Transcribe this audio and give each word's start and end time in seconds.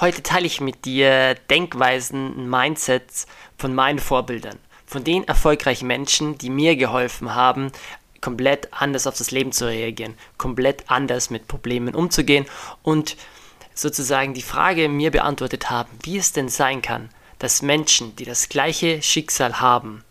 Heute 0.00 0.22
teile 0.22 0.46
ich 0.46 0.60
mit 0.60 0.84
dir 0.84 1.34
Denkweisen, 1.50 2.48
Mindsets 2.48 3.26
von 3.56 3.74
meinen 3.74 3.98
Vorbildern, 3.98 4.60
von 4.86 5.02
den 5.02 5.26
erfolgreichen 5.26 5.88
Menschen, 5.88 6.38
die 6.38 6.50
mir 6.50 6.76
geholfen 6.76 7.34
haben, 7.34 7.72
komplett 8.20 8.72
anders 8.72 9.08
auf 9.08 9.18
das 9.18 9.32
Leben 9.32 9.50
zu 9.50 9.66
reagieren, 9.66 10.14
komplett 10.36 10.88
anders 10.88 11.30
mit 11.30 11.48
Problemen 11.48 11.96
umzugehen 11.96 12.46
und 12.84 13.16
sozusagen 13.74 14.34
die 14.34 14.42
Frage 14.42 14.88
mir 14.88 15.10
beantwortet 15.10 15.68
haben, 15.68 15.90
wie 16.04 16.18
es 16.18 16.30
denn 16.30 16.48
sein 16.48 16.80
kann, 16.80 17.08
dass 17.40 17.62
Menschen, 17.62 18.14
die 18.14 18.24
das 18.24 18.48
gleiche 18.48 19.02
Schicksal 19.02 19.60
haben, 19.60 20.04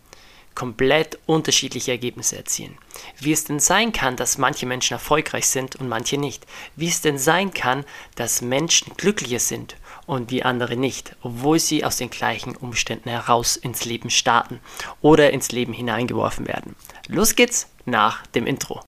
komplett 0.58 1.18
unterschiedliche 1.24 1.92
Ergebnisse 1.92 2.36
erzielen. 2.36 2.76
Wie 3.20 3.32
es 3.32 3.44
denn 3.44 3.60
sein 3.60 3.92
kann, 3.92 4.16
dass 4.16 4.38
manche 4.38 4.66
Menschen 4.66 4.94
erfolgreich 4.94 5.46
sind 5.46 5.76
und 5.76 5.88
manche 5.88 6.18
nicht. 6.18 6.46
Wie 6.74 6.88
es 6.88 7.00
denn 7.00 7.16
sein 7.16 7.54
kann, 7.54 7.84
dass 8.16 8.42
Menschen 8.42 8.92
glücklicher 8.96 9.38
sind 9.38 9.76
und 10.08 10.30
wie 10.30 10.42
andere 10.42 10.74
nicht, 10.74 11.14
obwohl 11.20 11.58
sie 11.58 11.84
aus 11.84 11.98
den 11.98 12.08
gleichen 12.08 12.56
Umständen 12.56 13.10
heraus 13.10 13.56
ins 13.56 13.84
Leben 13.84 14.08
starten 14.08 14.58
oder 15.02 15.32
ins 15.32 15.52
Leben 15.52 15.74
hineingeworfen 15.74 16.48
werden. 16.48 16.74
Los 17.08 17.36
geht's 17.36 17.68
nach 17.84 18.26
dem 18.28 18.46
Intro. 18.46 18.80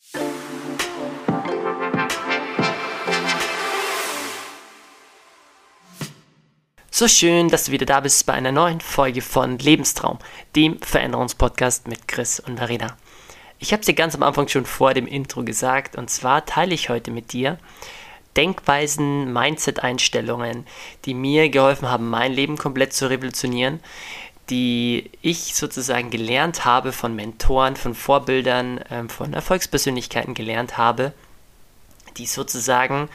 So 6.90 7.06
schön, 7.06 7.48
dass 7.48 7.64
du 7.64 7.72
wieder 7.72 7.86
da 7.86 8.00
bist 8.00 8.24
bei 8.24 8.32
einer 8.32 8.52
neuen 8.52 8.80
Folge 8.80 9.20
von 9.20 9.58
Lebenstraum, 9.58 10.18
dem 10.56 10.80
Veränderungspodcast 10.80 11.86
mit 11.86 12.08
Chris 12.08 12.40
und 12.40 12.58
Marina. 12.58 12.96
Ich 13.58 13.72
habe 13.72 13.80
es 13.80 13.86
dir 13.86 13.94
ganz 13.94 14.14
am 14.14 14.22
Anfang 14.22 14.48
schon 14.48 14.64
vor 14.64 14.94
dem 14.94 15.06
Intro 15.06 15.44
gesagt 15.44 15.96
und 15.96 16.08
zwar 16.08 16.46
teile 16.46 16.74
ich 16.74 16.88
heute 16.88 17.10
mit 17.10 17.34
dir 17.34 17.58
Denkweisen, 18.36 19.32
Mindset-Einstellungen, 19.32 20.66
die 21.04 21.14
mir 21.14 21.48
geholfen 21.48 21.88
haben, 21.88 22.08
mein 22.08 22.32
Leben 22.32 22.56
komplett 22.56 22.92
zu 22.92 23.10
revolutionieren, 23.10 23.80
die 24.50 25.10
ich 25.22 25.54
sozusagen 25.54 26.10
gelernt 26.10 26.64
habe 26.64 26.92
von 26.92 27.14
Mentoren, 27.14 27.76
von 27.76 27.94
Vorbildern, 27.94 28.80
ähm, 28.90 29.08
von 29.08 29.32
Erfolgspersönlichkeiten 29.32 30.34
gelernt 30.34 30.76
habe, 30.76 31.12
die 32.16 32.26
sozusagen 32.26 33.08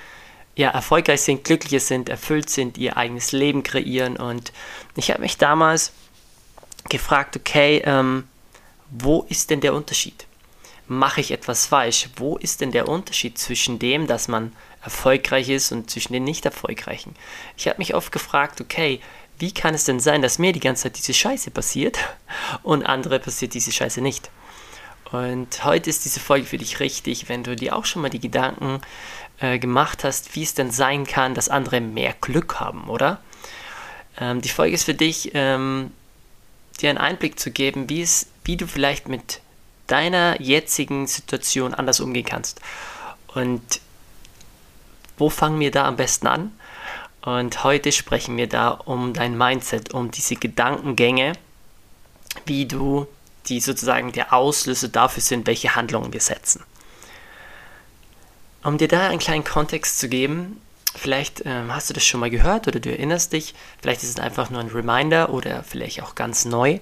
ja, 0.56 0.70
erfolgreich 0.70 1.22
sind, 1.22 1.44
glücklicher 1.44 1.82
sind, 1.82 2.08
erfüllt 2.08 2.50
sind, 2.50 2.78
ihr 2.78 2.96
eigenes 2.96 3.34
Leben 3.34 3.64
kreieren. 3.64 4.16
Und 4.16 4.54
ich 4.96 5.12
habe 5.12 5.22
mich 5.22 5.38
damals 5.38 5.92
gefragt, 6.90 7.36
okay, 7.36 7.82
ähm, 7.86 8.28
wo 8.90 9.26
ist 9.28 9.50
denn 9.50 9.62
der 9.62 9.74
Unterschied? 9.74 10.26
Mache 10.88 11.20
ich 11.20 11.32
etwas 11.32 11.66
falsch? 11.66 12.10
Wo 12.16 12.38
ist 12.38 12.62
denn 12.62 12.72
der 12.72 12.88
Unterschied 12.88 13.38
zwischen 13.38 13.80
dem, 13.80 14.08
dass 14.08 14.28
man 14.28 14.54
erfolgreich 14.86 15.50
ist 15.50 15.72
und 15.72 15.90
zwischen 15.90 16.14
den 16.14 16.24
nicht 16.24 16.46
erfolgreichen? 16.46 17.16
Ich 17.58 17.68
habe 17.68 17.80
mich 17.80 17.94
oft 17.94 18.12
gefragt, 18.12 18.62
okay, 18.62 19.02
wie 19.38 19.54
kann 19.54 19.74
es 19.74 19.84
denn 19.84 20.00
sein, 20.00 20.22
dass 20.22 20.40
mir 20.40 20.54
die 20.54 20.62
ganze 20.62 20.84
Zeit 20.84 20.98
diese 20.98 21.14
Scheiße 21.14 21.52
passiert 21.52 22.00
und 22.64 22.86
andere 22.86 23.20
passiert 23.20 23.54
diese 23.54 23.72
Scheiße 23.72 24.02
nicht? 24.02 24.30
Und 25.12 25.64
heute 25.64 25.90
ist 25.90 26.06
diese 26.06 26.20
Folge 26.20 26.46
für 26.46 26.58
dich 26.58 26.80
richtig, 26.80 27.30
wenn 27.30 27.44
du 27.44 27.56
dir 27.56 27.76
auch 27.76 27.86
schon 27.86 28.02
mal 28.02 28.10
die 28.10 28.20
Gedanken 28.20 28.82
äh, 29.40 29.60
gemacht 29.60 30.04
hast, 30.04 30.36
wie 30.36 30.44
es 30.44 30.54
denn 30.54 30.72
sein 30.72 31.06
kann, 31.06 31.36
dass 31.36 31.50
andere 31.50 31.82
mehr 31.82 32.16
Glück 32.22 32.60
haben, 32.60 32.90
oder? 32.90 33.20
Ähm, 34.20 34.42
die 34.42 34.50
Folge 34.50 34.74
ist 34.74 34.86
für 34.86 34.94
dich, 34.94 35.32
ähm, 35.34 35.92
dir 36.82 36.90
einen 36.90 36.98
Einblick 36.98 37.40
zu 37.40 37.52
geben, 37.52 37.90
wie, 37.90 38.02
es, 38.02 38.28
wie 38.44 38.58
du 38.58 38.68
vielleicht 38.68 39.08
mit 39.08 39.42
deiner 39.88 40.42
jetzigen 40.42 41.06
Situation 41.08 41.74
anders 41.74 42.00
umgehen 42.00 42.26
kannst. 42.26 42.60
Und 43.28 43.82
wo 45.18 45.30
fangen 45.30 45.60
wir 45.60 45.72
da 45.72 45.86
am 45.86 45.96
besten 45.96 46.28
an? 46.28 46.52
Und 47.22 47.64
heute 47.64 47.92
sprechen 47.92 48.38
wir 48.38 48.48
da 48.48 48.70
um 48.70 49.14
dein 49.14 49.38
Mindset, 49.38 49.94
um 49.94 50.12
diese 50.12 50.36
Gedankengänge, 50.36 51.34
wie 52.46 52.66
du 52.66 53.08
die 53.48 53.60
sozusagen 53.60 54.12
der 54.12 54.34
Auslöser 54.34 54.88
dafür 54.88 55.22
sind, 55.22 55.48
welche 55.48 55.76
Handlungen 55.76 56.14
wir 56.14 56.22
setzen. 56.22 56.64
Um 58.64 58.78
dir 58.78 58.88
da 58.88 59.10
einen 59.10 59.20
kleinen 59.20 59.44
Kontext 59.44 60.00
zu 60.00 60.10
geben, 60.10 60.62
vielleicht 60.96 61.44
ähm, 61.46 61.74
hast 61.74 61.90
du 61.90 61.94
das 61.94 62.06
schon 62.06 62.20
mal 62.20 62.30
gehört 62.30 62.68
oder 62.68 62.80
du 62.80 62.90
erinnerst 62.90 63.34
dich, 63.34 63.54
vielleicht 63.82 64.04
ist 64.04 64.10
es 64.10 64.20
einfach 64.20 64.50
nur 64.50 64.60
ein 64.60 64.70
Reminder 64.70 65.30
oder 65.30 65.64
vielleicht 65.64 66.02
auch 66.02 66.16
ganz 66.16 66.46
neu. 66.46 66.80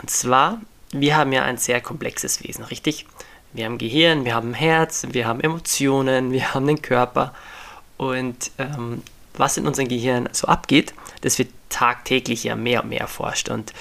Und 0.00 0.10
zwar, 0.10 0.60
wir 0.92 1.16
haben 1.16 1.32
ja 1.32 1.42
ein 1.42 1.58
sehr 1.58 1.80
komplexes 1.80 2.42
Wesen, 2.42 2.64
richtig? 2.64 3.06
Wir 3.54 3.66
haben 3.66 3.78
Gehirn, 3.78 4.24
wir 4.24 4.34
haben 4.34 4.52
Herz, 4.52 5.06
wir 5.10 5.28
haben 5.28 5.40
Emotionen, 5.40 6.32
wir 6.32 6.54
haben 6.54 6.66
den 6.66 6.82
Körper. 6.82 7.32
Und 7.96 8.50
ähm, 8.58 9.02
was 9.34 9.56
in 9.56 9.66
unserem 9.66 9.86
Gehirn 9.86 10.28
so 10.32 10.48
abgeht, 10.48 10.92
das 11.20 11.38
wird 11.38 11.50
tagtäglich 11.68 12.42
ja 12.42 12.56
mehr 12.56 12.82
und 12.82 12.88
mehr 12.88 13.00
erforscht. 13.00 13.48
Und 13.48 13.72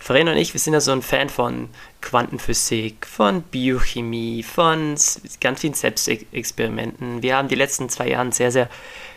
Farin 0.00 0.28
und 0.28 0.36
ich, 0.36 0.52
wir 0.54 0.60
sind 0.60 0.72
ja 0.72 0.80
so 0.80 0.90
ein 0.90 1.02
Fan 1.02 1.28
von 1.28 1.68
Quantenphysik, 2.00 3.06
von 3.06 3.42
Biochemie, 3.42 4.42
von 4.42 4.96
ganz 5.40 5.60
vielen 5.60 5.74
Selbstexperimenten. 5.74 7.22
Wir 7.22 7.36
haben 7.36 7.46
die 7.46 7.54
letzten 7.54 7.88
zwei 7.88 8.08
Jahre 8.08 8.32
sehr, 8.32 8.50
sehr 8.50 8.68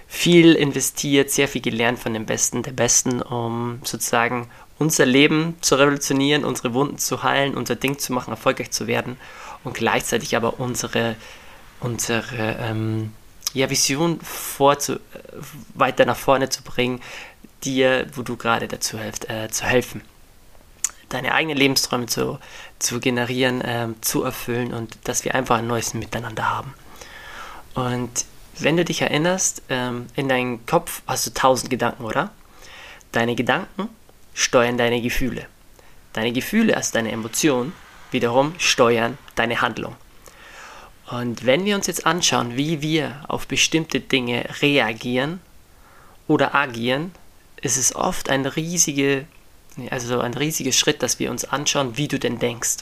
viel 0.08 0.54
investiert, 0.54 1.32
sehr 1.32 1.48
viel 1.48 1.64
gelernt 1.64 1.98
von 1.98 2.14
den 2.14 2.28
Besten 2.28 2.62
der 2.62 2.74
Besten, 2.74 3.24
um 3.24 3.80
sozusagen 3.84 4.48
unser 4.78 5.08
Leben 5.08 5.56
zu 5.62 5.74
revolutionieren, 5.74 6.46
unsere 6.46 6.76
Wunden 6.76 7.00
zu 7.00 7.24
heilen, 7.24 7.56
unser 7.56 7.76
Ding 7.76 7.98
zu 7.98 8.14
machen, 8.14 8.30
erfolgreich 8.30 8.70
zu 8.70 8.86
werden 8.86 9.18
und 9.66 9.74
gleichzeitig 9.74 10.36
aber 10.38 10.60
unsere, 10.60 11.16
unsere 11.82 12.56
ähm, 12.62 13.12
ja, 13.54 13.70
Vision 13.70 14.22
vorzu, 14.22 15.00
weiter 15.74 16.06
nach 16.06 16.18
vorne 16.18 16.50
zu 16.50 16.64
bringen, 16.64 17.02
dir, 17.66 18.08
wo 18.14 18.22
du 18.22 18.38
gerade 18.38 18.70
dazu 18.70 18.98
hilft, 18.98 19.30
äh, 19.30 19.50
zu 19.50 19.66
helfen 19.66 20.02
deine 21.10 21.34
eigenen 21.34 21.58
Lebensträume 21.58 22.08
zu, 22.08 22.40
zu 22.80 23.00
generieren, 23.00 23.62
ähm, 23.66 23.96
zu 24.02 24.24
erfüllen 24.24 24.74
und 24.74 24.98
dass 25.04 25.24
wir 25.24 25.36
einfach 25.36 25.60
ein 25.60 25.68
neues 25.68 25.94
Miteinander 25.94 26.50
haben. 26.50 26.74
Und 27.74 28.26
wenn 28.58 28.78
du 28.78 28.86
dich 28.86 29.02
erinnerst, 29.02 29.62
ähm, 29.70 30.08
in 30.16 30.30
deinem 30.30 30.66
Kopf 30.66 31.02
hast 31.08 31.28
du 31.28 31.34
tausend 31.34 31.70
Gedanken, 31.70 32.04
oder? 32.06 32.32
Deine 33.12 33.36
Gedanken 33.36 33.90
steuern 34.34 34.78
deine 34.78 35.02
Gefühle. 35.02 35.46
Deine 36.14 36.32
Gefühle, 36.32 36.76
also 36.76 36.94
deine 36.94 37.12
Emotionen, 37.12 37.74
wiederum 38.12 38.54
steuern 38.58 39.18
deine 39.36 39.62
Handlung. 39.62 39.96
Und 41.10 41.46
wenn 41.46 41.66
wir 41.66 41.76
uns 41.76 41.88
jetzt 41.88 42.06
anschauen, 42.06 42.58
wie 42.58 42.82
wir 42.82 43.24
auf 43.28 43.48
bestimmte 43.48 44.00
Dinge 44.00 44.46
reagieren 44.62 45.40
oder 46.28 46.56
agieren, 46.56 47.12
ist 47.62 47.78
es 47.78 47.96
oft 47.96 48.30
eine 48.30 48.56
riesige 48.56 49.26
also 49.90 50.08
so 50.08 50.20
ein 50.20 50.34
riesiger 50.34 50.72
Schritt, 50.72 51.04
dass 51.04 51.20
wir 51.20 51.32
uns 51.32 51.46
anschauen, 51.46 51.98
wie 51.98 52.08
du 52.08 52.20
denn 52.20 52.40
denkst. 52.40 52.78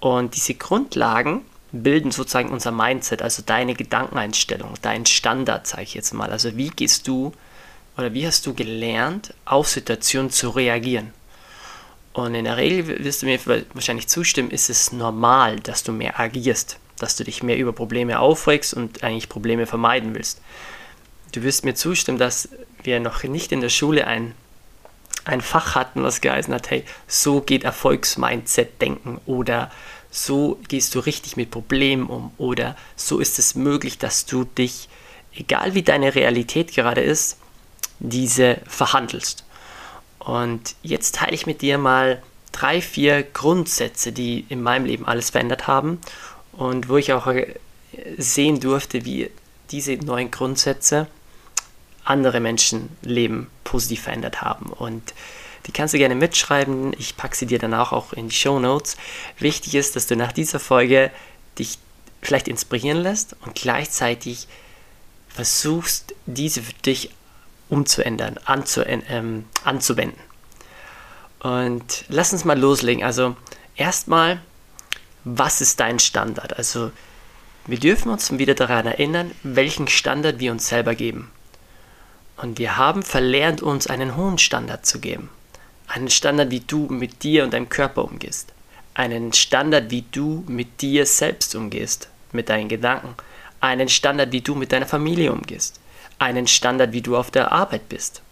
Und 0.00 0.34
diese 0.36 0.54
Grundlagen 0.54 1.42
bilden 1.70 2.10
sozusagen 2.10 2.50
unser 2.50 2.72
Mindset, 2.72 3.22
also 3.22 3.42
deine 3.44 3.74
Gedankeneinstellung, 3.74 4.74
dein 4.82 5.06
Standard, 5.06 5.66
sage 5.66 5.84
ich 5.84 5.94
jetzt 5.94 6.12
mal. 6.12 6.30
Also 6.30 6.56
wie 6.56 6.68
gehst 6.68 7.08
du 7.08 7.32
oder 7.96 8.12
wie 8.12 8.26
hast 8.26 8.46
du 8.46 8.54
gelernt, 8.54 9.34
auf 9.44 9.68
Situationen 9.68 10.30
zu 10.30 10.50
reagieren? 10.50 11.12
Und 12.12 12.34
in 12.34 12.44
der 12.44 12.56
Regel 12.56 13.04
wirst 13.04 13.22
du 13.22 13.26
mir 13.26 13.38
wahrscheinlich 13.72 14.08
zustimmen, 14.08 14.50
ist 14.50 14.68
es 14.68 14.92
normal, 14.92 15.60
dass 15.60 15.82
du 15.82 15.92
mehr 15.92 16.20
agierst, 16.20 16.78
dass 16.98 17.16
du 17.16 17.24
dich 17.24 17.42
mehr 17.42 17.56
über 17.56 17.72
Probleme 17.72 18.18
aufregst 18.18 18.74
und 18.74 19.02
eigentlich 19.02 19.28
Probleme 19.28 19.66
vermeiden 19.66 20.14
willst. 20.14 20.40
Du 21.32 21.42
wirst 21.42 21.64
mir 21.64 21.74
zustimmen, 21.74 22.18
dass 22.18 22.50
wir 22.82 23.00
noch 23.00 23.22
nicht 23.22 23.52
in 23.52 23.62
der 23.62 23.70
Schule 23.70 24.06
ein 24.06 24.34
ein 25.24 25.40
Fach 25.40 25.74
hatten, 25.74 26.02
was 26.02 26.20
geheißen 26.20 26.52
hat, 26.52 26.70
hey, 26.70 26.84
so 27.06 27.40
geht 27.40 27.64
Erfolgsmindset-Denken 27.64 29.20
oder 29.26 29.70
so 30.10 30.60
gehst 30.68 30.94
du 30.94 30.98
richtig 30.98 31.36
mit 31.36 31.50
Problemen 31.50 32.06
um 32.06 32.32
oder 32.38 32.76
so 32.96 33.18
ist 33.18 33.38
es 33.38 33.54
möglich, 33.54 33.98
dass 33.98 34.26
du 34.26 34.44
dich, 34.44 34.88
egal 35.34 35.74
wie 35.74 35.82
deine 35.82 36.14
Realität 36.14 36.74
gerade 36.74 37.00
ist, 37.00 37.38
diese 37.98 38.58
verhandelst. 38.66 39.44
Und 40.24 40.76
jetzt 40.82 41.16
teile 41.16 41.32
ich 41.32 41.46
mit 41.46 41.62
dir 41.62 41.78
mal 41.78 42.22
drei, 42.52 42.80
vier 42.80 43.22
Grundsätze, 43.22 44.12
die 44.12 44.44
in 44.48 44.62
meinem 44.62 44.84
Leben 44.84 45.06
alles 45.06 45.30
verändert 45.30 45.66
haben 45.66 46.00
und 46.52 46.88
wo 46.88 46.96
ich 46.96 47.12
auch 47.12 47.32
sehen 48.18 48.60
durfte, 48.60 49.04
wie 49.04 49.30
diese 49.70 49.94
neuen 49.94 50.30
Grundsätze 50.30 51.08
andere 52.04 52.40
Menschenleben 52.40 53.48
positiv 53.64 54.02
verändert 54.02 54.42
haben. 54.42 54.66
Und 54.66 55.14
die 55.66 55.72
kannst 55.72 55.94
du 55.94 55.98
gerne 55.98 56.14
mitschreiben. 56.14 56.94
Ich 56.98 57.16
packe 57.16 57.36
sie 57.36 57.46
dir 57.46 57.58
danach 57.58 57.92
auch 57.92 58.12
in 58.12 58.28
die 58.28 58.34
Show 58.34 58.58
Notes. 58.58 58.96
Wichtig 59.38 59.74
ist, 59.74 59.96
dass 59.96 60.06
du 60.06 60.16
nach 60.16 60.32
dieser 60.32 60.60
Folge 60.60 61.10
dich 61.58 61.78
vielleicht 62.20 62.48
inspirieren 62.48 62.98
lässt 62.98 63.36
und 63.44 63.54
gleichzeitig 63.54 64.46
versuchst, 65.28 66.14
diese 66.26 66.62
für 66.62 66.72
dich 66.84 67.10
umzuändern, 67.72 68.38
anzu, 68.44 68.82
ähm, 68.84 69.46
anzuwenden. 69.64 70.20
Und 71.40 72.04
lass 72.08 72.34
uns 72.34 72.44
mal 72.44 72.58
loslegen. 72.58 73.02
Also 73.02 73.34
erstmal, 73.76 74.42
was 75.24 75.62
ist 75.62 75.80
dein 75.80 75.98
Standard? 75.98 76.56
Also 76.58 76.92
wir 77.66 77.78
dürfen 77.78 78.10
uns 78.10 78.30
wieder 78.36 78.54
daran 78.54 78.86
erinnern, 78.86 79.30
welchen 79.42 79.88
Standard 79.88 80.38
wir 80.38 80.52
uns 80.52 80.68
selber 80.68 80.94
geben. 80.94 81.30
Und 82.36 82.58
wir 82.58 82.76
haben 82.76 83.02
verlernt, 83.02 83.62
uns 83.62 83.86
einen 83.86 84.16
hohen 84.16 84.36
Standard 84.36 84.84
zu 84.84 85.00
geben. 85.00 85.30
Einen 85.86 86.10
Standard, 86.10 86.50
wie 86.50 86.60
du 86.60 86.88
mit 86.88 87.22
dir 87.22 87.42
und 87.42 87.54
deinem 87.54 87.70
Körper 87.70 88.04
umgehst. 88.04 88.52
Einen 88.92 89.32
Standard, 89.32 89.90
wie 89.90 90.04
du 90.12 90.44
mit 90.46 90.82
dir 90.82 91.06
selbst 91.06 91.54
umgehst, 91.54 92.08
mit 92.32 92.50
deinen 92.50 92.68
Gedanken. 92.68 93.14
Einen 93.60 93.88
Standard, 93.88 94.30
wie 94.32 94.42
du 94.42 94.54
mit 94.54 94.72
deiner 94.72 94.86
Familie 94.86 95.32
umgehst. 95.32 95.80
Einen 96.22 96.46
Standard, 96.46 96.92
wie 96.92 97.02
du 97.02 97.16
auf 97.16 97.32
der 97.32 97.50
Arbeit 97.50 97.88
bist. 97.88 98.22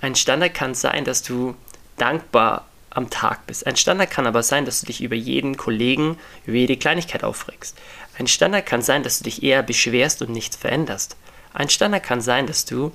Ein 0.00 0.16
Standard 0.16 0.54
kann 0.54 0.74
sein, 0.74 1.04
dass 1.04 1.22
du 1.22 1.54
dankbar 1.96 2.66
am 2.90 3.10
Tag 3.10 3.46
bist. 3.46 3.64
Ein 3.64 3.76
Standard 3.76 4.10
kann 4.10 4.26
aber 4.26 4.42
sein, 4.42 4.64
dass 4.64 4.80
du 4.80 4.86
dich 4.86 5.00
über 5.00 5.14
jeden 5.14 5.56
Kollegen, 5.56 6.18
über 6.46 6.56
jede 6.56 6.76
Kleinigkeit 6.76 7.22
aufregst. 7.22 7.78
Ein 8.18 8.26
Standard 8.26 8.66
kann 8.66 8.82
sein, 8.82 9.04
dass 9.04 9.18
du 9.18 9.24
dich 9.24 9.44
eher 9.44 9.62
beschwerst 9.62 10.20
und 10.20 10.30
nichts 10.30 10.56
veränderst. 10.56 11.16
Ein 11.54 11.68
Standard 11.68 12.02
kann 12.02 12.20
sein, 12.20 12.48
dass 12.48 12.64
du 12.64 12.90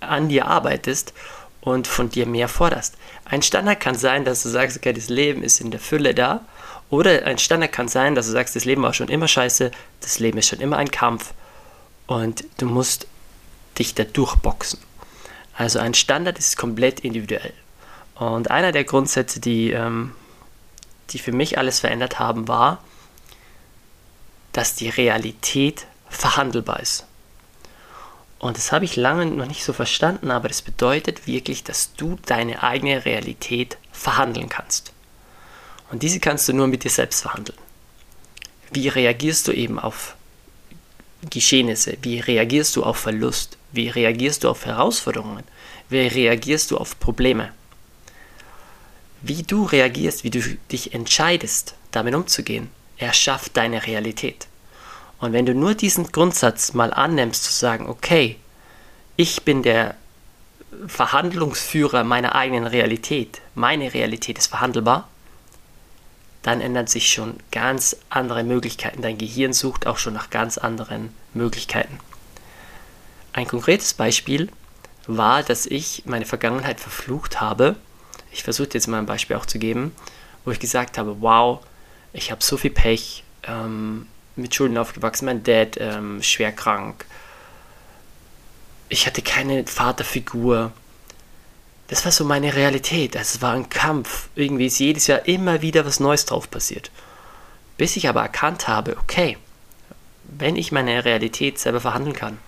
an 0.00 0.30
dir 0.30 0.46
arbeitest 0.46 1.12
und 1.60 1.86
von 1.86 2.08
dir 2.08 2.24
mehr 2.24 2.48
forderst. 2.48 2.94
Ein 3.26 3.42
Standard 3.42 3.80
kann 3.80 3.96
sein, 3.96 4.24
dass 4.24 4.42
du 4.44 4.48
sagst, 4.48 4.78
okay, 4.78 4.94
das 4.94 5.10
Leben 5.10 5.42
ist 5.42 5.60
in 5.60 5.70
der 5.70 5.80
Fülle 5.80 6.14
da. 6.14 6.40
Oder 6.88 7.26
ein 7.26 7.36
Standard 7.36 7.72
kann 7.72 7.88
sein, 7.88 8.14
dass 8.14 8.24
du 8.24 8.32
sagst, 8.32 8.56
das 8.56 8.64
Leben 8.64 8.82
war 8.82 8.94
schon 8.94 9.08
immer 9.08 9.28
scheiße, 9.28 9.70
das 10.00 10.18
Leben 10.20 10.38
ist 10.38 10.48
schon 10.48 10.60
immer 10.60 10.78
ein 10.78 10.90
Kampf 10.90 11.34
und 12.06 12.44
du 12.58 12.66
musst 12.66 13.06
dich 13.78 13.94
da 13.94 14.04
durchboxen. 14.04 14.80
Also 15.54 15.78
ein 15.78 15.94
Standard 15.94 16.38
ist 16.38 16.56
komplett 16.56 17.00
individuell. 17.00 17.52
Und 18.14 18.50
einer 18.50 18.72
der 18.72 18.84
Grundsätze, 18.84 19.40
die, 19.40 19.70
ähm, 19.70 20.12
die 21.10 21.18
für 21.18 21.32
mich 21.32 21.58
alles 21.58 21.80
verändert 21.80 22.18
haben, 22.18 22.48
war, 22.48 22.82
dass 24.52 24.74
die 24.74 24.88
Realität 24.88 25.86
verhandelbar 26.08 26.80
ist. 26.80 27.04
Und 28.38 28.56
das 28.56 28.72
habe 28.72 28.84
ich 28.84 28.96
lange 28.96 29.26
noch 29.26 29.46
nicht 29.46 29.64
so 29.64 29.72
verstanden, 29.72 30.30
aber 30.30 30.48
das 30.48 30.62
bedeutet 30.62 31.26
wirklich, 31.26 31.64
dass 31.64 31.94
du 31.94 32.18
deine 32.26 32.62
eigene 32.62 33.04
Realität 33.04 33.78
verhandeln 33.92 34.48
kannst. 34.48 34.92
Und 35.90 36.02
diese 36.02 36.20
kannst 36.20 36.48
du 36.48 36.52
nur 36.52 36.66
mit 36.66 36.84
dir 36.84 36.90
selbst 36.90 37.22
verhandeln. 37.22 37.58
Wie 38.72 38.88
reagierst 38.88 39.48
du 39.48 39.52
eben 39.52 39.78
auf 39.78 40.16
Geschehnisse? 41.30 41.96
Wie 42.02 42.20
reagierst 42.20 42.76
du 42.76 42.84
auf 42.84 42.98
Verlust? 42.98 43.56
Wie 43.72 43.88
reagierst 43.88 44.44
du 44.44 44.48
auf 44.48 44.66
Herausforderungen? 44.66 45.44
Wie 45.88 46.06
reagierst 46.06 46.70
du 46.70 46.78
auf 46.78 46.98
Probleme? 46.98 47.52
Wie 49.22 49.42
du 49.42 49.64
reagierst, 49.64 50.24
wie 50.24 50.30
du 50.30 50.40
dich 50.70 50.94
entscheidest, 50.94 51.74
damit 51.90 52.14
umzugehen, 52.14 52.70
erschafft 52.98 53.56
deine 53.56 53.86
Realität. 53.86 54.46
Und 55.18 55.32
wenn 55.32 55.46
du 55.46 55.54
nur 55.54 55.74
diesen 55.74 56.12
Grundsatz 56.12 56.74
mal 56.74 56.92
annimmst, 56.92 57.44
zu 57.44 57.52
sagen, 57.52 57.88
okay, 57.88 58.36
ich 59.16 59.42
bin 59.42 59.62
der 59.62 59.94
Verhandlungsführer 60.86 62.04
meiner 62.04 62.34
eigenen 62.34 62.66
Realität, 62.66 63.40
meine 63.54 63.94
Realität 63.94 64.38
ist 64.38 64.48
verhandelbar, 64.48 65.08
dann 66.46 66.60
ändern 66.60 66.86
sich 66.86 67.10
schon 67.10 67.34
ganz 67.50 67.96
andere 68.08 68.44
Möglichkeiten. 68.44 69.02
Dein 69.02 69.18
Gehirn 69.18 69.52
sucht 69.52 69.88
auch 69.88 69.98
schon 69.98 70.14
nach 70.14 70.30
ganz 70.30 70.58
anderen 70.58 71.12
Möglichkeiten. 71.34 71.98
Ein 73.32 73.48
konkretes 73.48 73.94
Beispiel 73.94 74.48
war, 75.08 75.42
dass 75.42 75.66
ich 75.66 76.04
meine 76.06 76.24
Vergangenheit 76.24 76.78
verflucht 76.78 77.40
habe. 77.40 77.74
Ich 78.30 78.44
versuche 78.44 78.68
jetzt 78.74 78.86
mal 78.86 78.98
ein 78.98 79.06
Beispiel 79.06 79.34
auch 79.34 79.46
zu 79.46 79.58
geben, 79.58 79.90
wo 80.44 80.52
ich 80.52 80.60
gesagt 80.60 80.98
habe, 80.98 81.20
wow, 81.20 81.66
ich 82.12 82.30
habe 82.30 82.44
so 82.44 82.56
viel 82.56 82.70
Pech, 82.70 83.24
ähm, 83.42 84.06
mit 84.36 84.54
Schulden 84.54 84.78
aufgewachsen, 84.78 85.24
mein 85.24 85.42
Dad 85.42 85.76
ähm, 85.80 86.22
schwer 86.22 86.52
krank. 86.52 87.06
Ich 88.88 89.08
hatte 89.08 89.20
keine 89.20 89.66
Vaterfigur. 89.66 90.70
Das 91.88 92.04
war 92.04 92.12
so 92.12 92.24
meine 92.24 92.54
Realität. 92.54 93.16
Also 93.16 93.36
es 93.36 93.42
war 93.42 93.54
ein 93.54 93.68
Kampf. 93.68 94.28
Irgendwie 94.34 94.66
ist 94.66 94.78
jedes 94.78 95.06
Jahr 95.06 95.26
immer 95.26 95.62
wieder 95.62 95.86
was 95.86 96.00
Neues 96.00 96.24
drauf 96.24 96.50
passiert. 96.50 96.90
Bis 97.76 97.96
ich 97.96 98.08
aber 98.08 98.22
erkannt 98.22 98.68
habe, 98.68 98.96
okay, 98.98 99.38
wenn 100.24 100.56
ich 100.56 100.72
meine 100.72 101.04
Realität 101.04 101.58
selber 101.58 101.80
verhandeln 101.80 102.16
kann, 102.16 102.38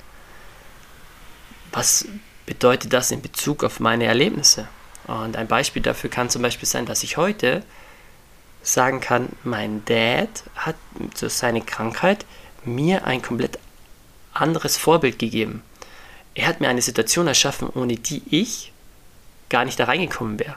was 1.71 2.07
bedeutet 2.47 2.93
das 2.93 3.11
in 3.11 3.23
Bezug 3.23 3.63
auf 3.63 3.79
meine 3.79 4.07
Erlebnisse? 4.07 4.67
Und 5.07 5.37
ein 5.37 5.47
Beispiel 5.47 5.83
dafür 5.83 6.11
kann 6.11 6.31
zum 6.31 6.43
Beispiel 6.43 6.69
sein, 6.69 6.87
dass 6.87 7.03
ich 7.03 7.17
heute 7.17 7.63
sagen 8.63 9.01
kann, 9.01 9.29
mein 9.45 9.85
Dad 9.85 10.29
hat 10.57 10.77
durch 11.21 11.33
seine 11.33 11.63
Krankheit 11.63 12.27
mir 12.65 13.05
ein 13.05 13.23
komplett 13.23 13.59
anderes 14.35 14.77
Vorbild 14.77 15.19
gegeben. 15.19 15.63
Er 16.35 16.47
hat 16.47 16.61
mir 16.61 16.69
eine 16.69 16.83
Situation 16.83 17.27
erschaffen, 17.27 17.69
ohne 17.69 17.97
die 17.97 18.23
ich 18.31 18.73
gar 19.49 19.65
nicht 19.65 19.79
da 19.79 19.85
reingekommen 19.85 20.39
wäre. 20.39 20.57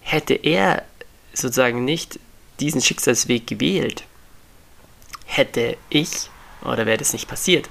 Hätte 0.00 0.34
er 0.34 0.82
sozusagen 1.32 1.84
nicht 1.84 2.18
diesen 2.60 2.80
Schicksalsweg 2.80 3.46
gewählt, 3.46 4.04
hätte 5.26 5.76
ich, 5.88 6.30
oder 6.62 6.86
wäre 6.86 6.98
das 6.98 7.12
nicht 7.12 7.28
passiert, 7.28 7.68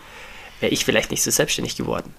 wäre 0.59 0.73
ich 0.73 0.85
vielleicht 0.85 1.11
nicht 1.11 1.23
so 1.23 1.31
selbstständig 1.31 1.75
geworden 1.75 2.13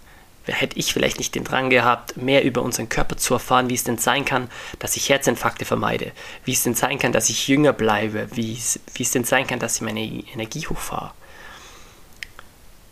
hätte 0.53 0.79
ich 0.79 0.93
vielleicht 0.93 1.19
nicht 1.19 1.35
den 1.35 1.45
Drang 1.45 1.71
gehabt, 1.71 2.17
mehr 2.17 2.45
über 2.45 2.63
unseren 2.63 2.89
Körper 2.89 3.17
zu 3.17 3.35
erfahren, 3.35 3.71
wie 3.71 3.75
es 3.75 3.85
denn 3.85 3.99
sein 3.99 4.25
kann, 4.25 4.51
dass 4.79 4.97
ich 4.97 5.09
Herzinfarkte 5.09 5.65
vermeide, 5.65 6.13
wie 6.45 6.53
es 6.53 6.63
denn 6.63 6.75
sein 6.75 6.99
kann, 6.99 7.13
dass 7.13 7.31
ich 7.31 7.49
jünger 7.49 7.73
bleibe, 7.73 8.29
wie 8.33 8.53
es, 8.53 8.81
wie 8.95 9.03
es 9.03 9.11
denn 9.11 9.25
sein 9.25 9.47
kann, 9.47 9.59
dass 9.59 9.77
ich 9.77 9.83
meine 9.83 10.01
Energie 10.01 10.67
hochfahre. 10.67 11.13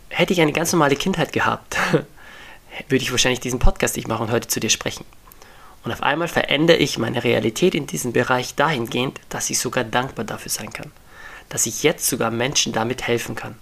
Hätte 0.09 0.33
ich 0.33 0.41
eine 0.41 0.53
ganz 0.53 0.71
normale 0.71 0.95
Kindheit 0.95 1.33
gehabt, 1.33 1.77
würde 2.89 3.03
ich 3.03 3.11
wahrscheinlich 3.11 3.39
diesen 3.39 3.59
Podcast 3.59 3.95
nicht 3.95 4.07
machen 4.07 4.27
und 4.27 4.31
heute 4.31 4.47
zu 4.47 4.59
dir 4.59 4.69
sprechen. 4.69 5.05
Und 5.83 5.91
auf 5.91 6.01
einmal 6.01 6.27
verändere 6.27 6.77
ich 6.77 6.97
meine 6.97 7.23
Realität 7.23 7.75
in 7.75 7.87
diesem 7.87 8.13
Bereich 8.13 8.55
dahingehend, 8.55 9.19
dass 9.29 9.49
ich 9.49 9.59
sogar 9.59 9.83
dankbar 9.83 10.25
dafür 10.25 10.51
sein 10.51 10.71
kann. 10.71 10.91
Dass 11.49 11.65
ich 11.65 11.83
jetzt 11.83 12.07
sogar 12.07 12.31
Menschen 12.31 12.71
damit 12.71 13.05
helfen 13.05 13.35
kann. 13.35 13.55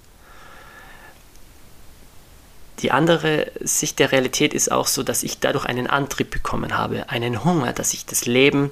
Die 2.80 2.92
andere 2.92 3.52
Sicht 3.60 4.00
der 4.00 4.12
Realität 4.12 4.54
ist 4.54 4.72
auch 4.72 4.88
so, 4.88 5.04
dass 5.04 5.24
ich 5.24 5.40
dadurch 5.40 5.66
einen 5.66 5.88
Antrieb 5.88 6.32
bekommen 6.32 6.78
habe, 6.78 7.10
einen 7.10 7.44
Hunger, 7.44 7.74
dass 7.74 7.94
ich 7.94 8.06
das 8.06 8.26
Leben 8.26 8.72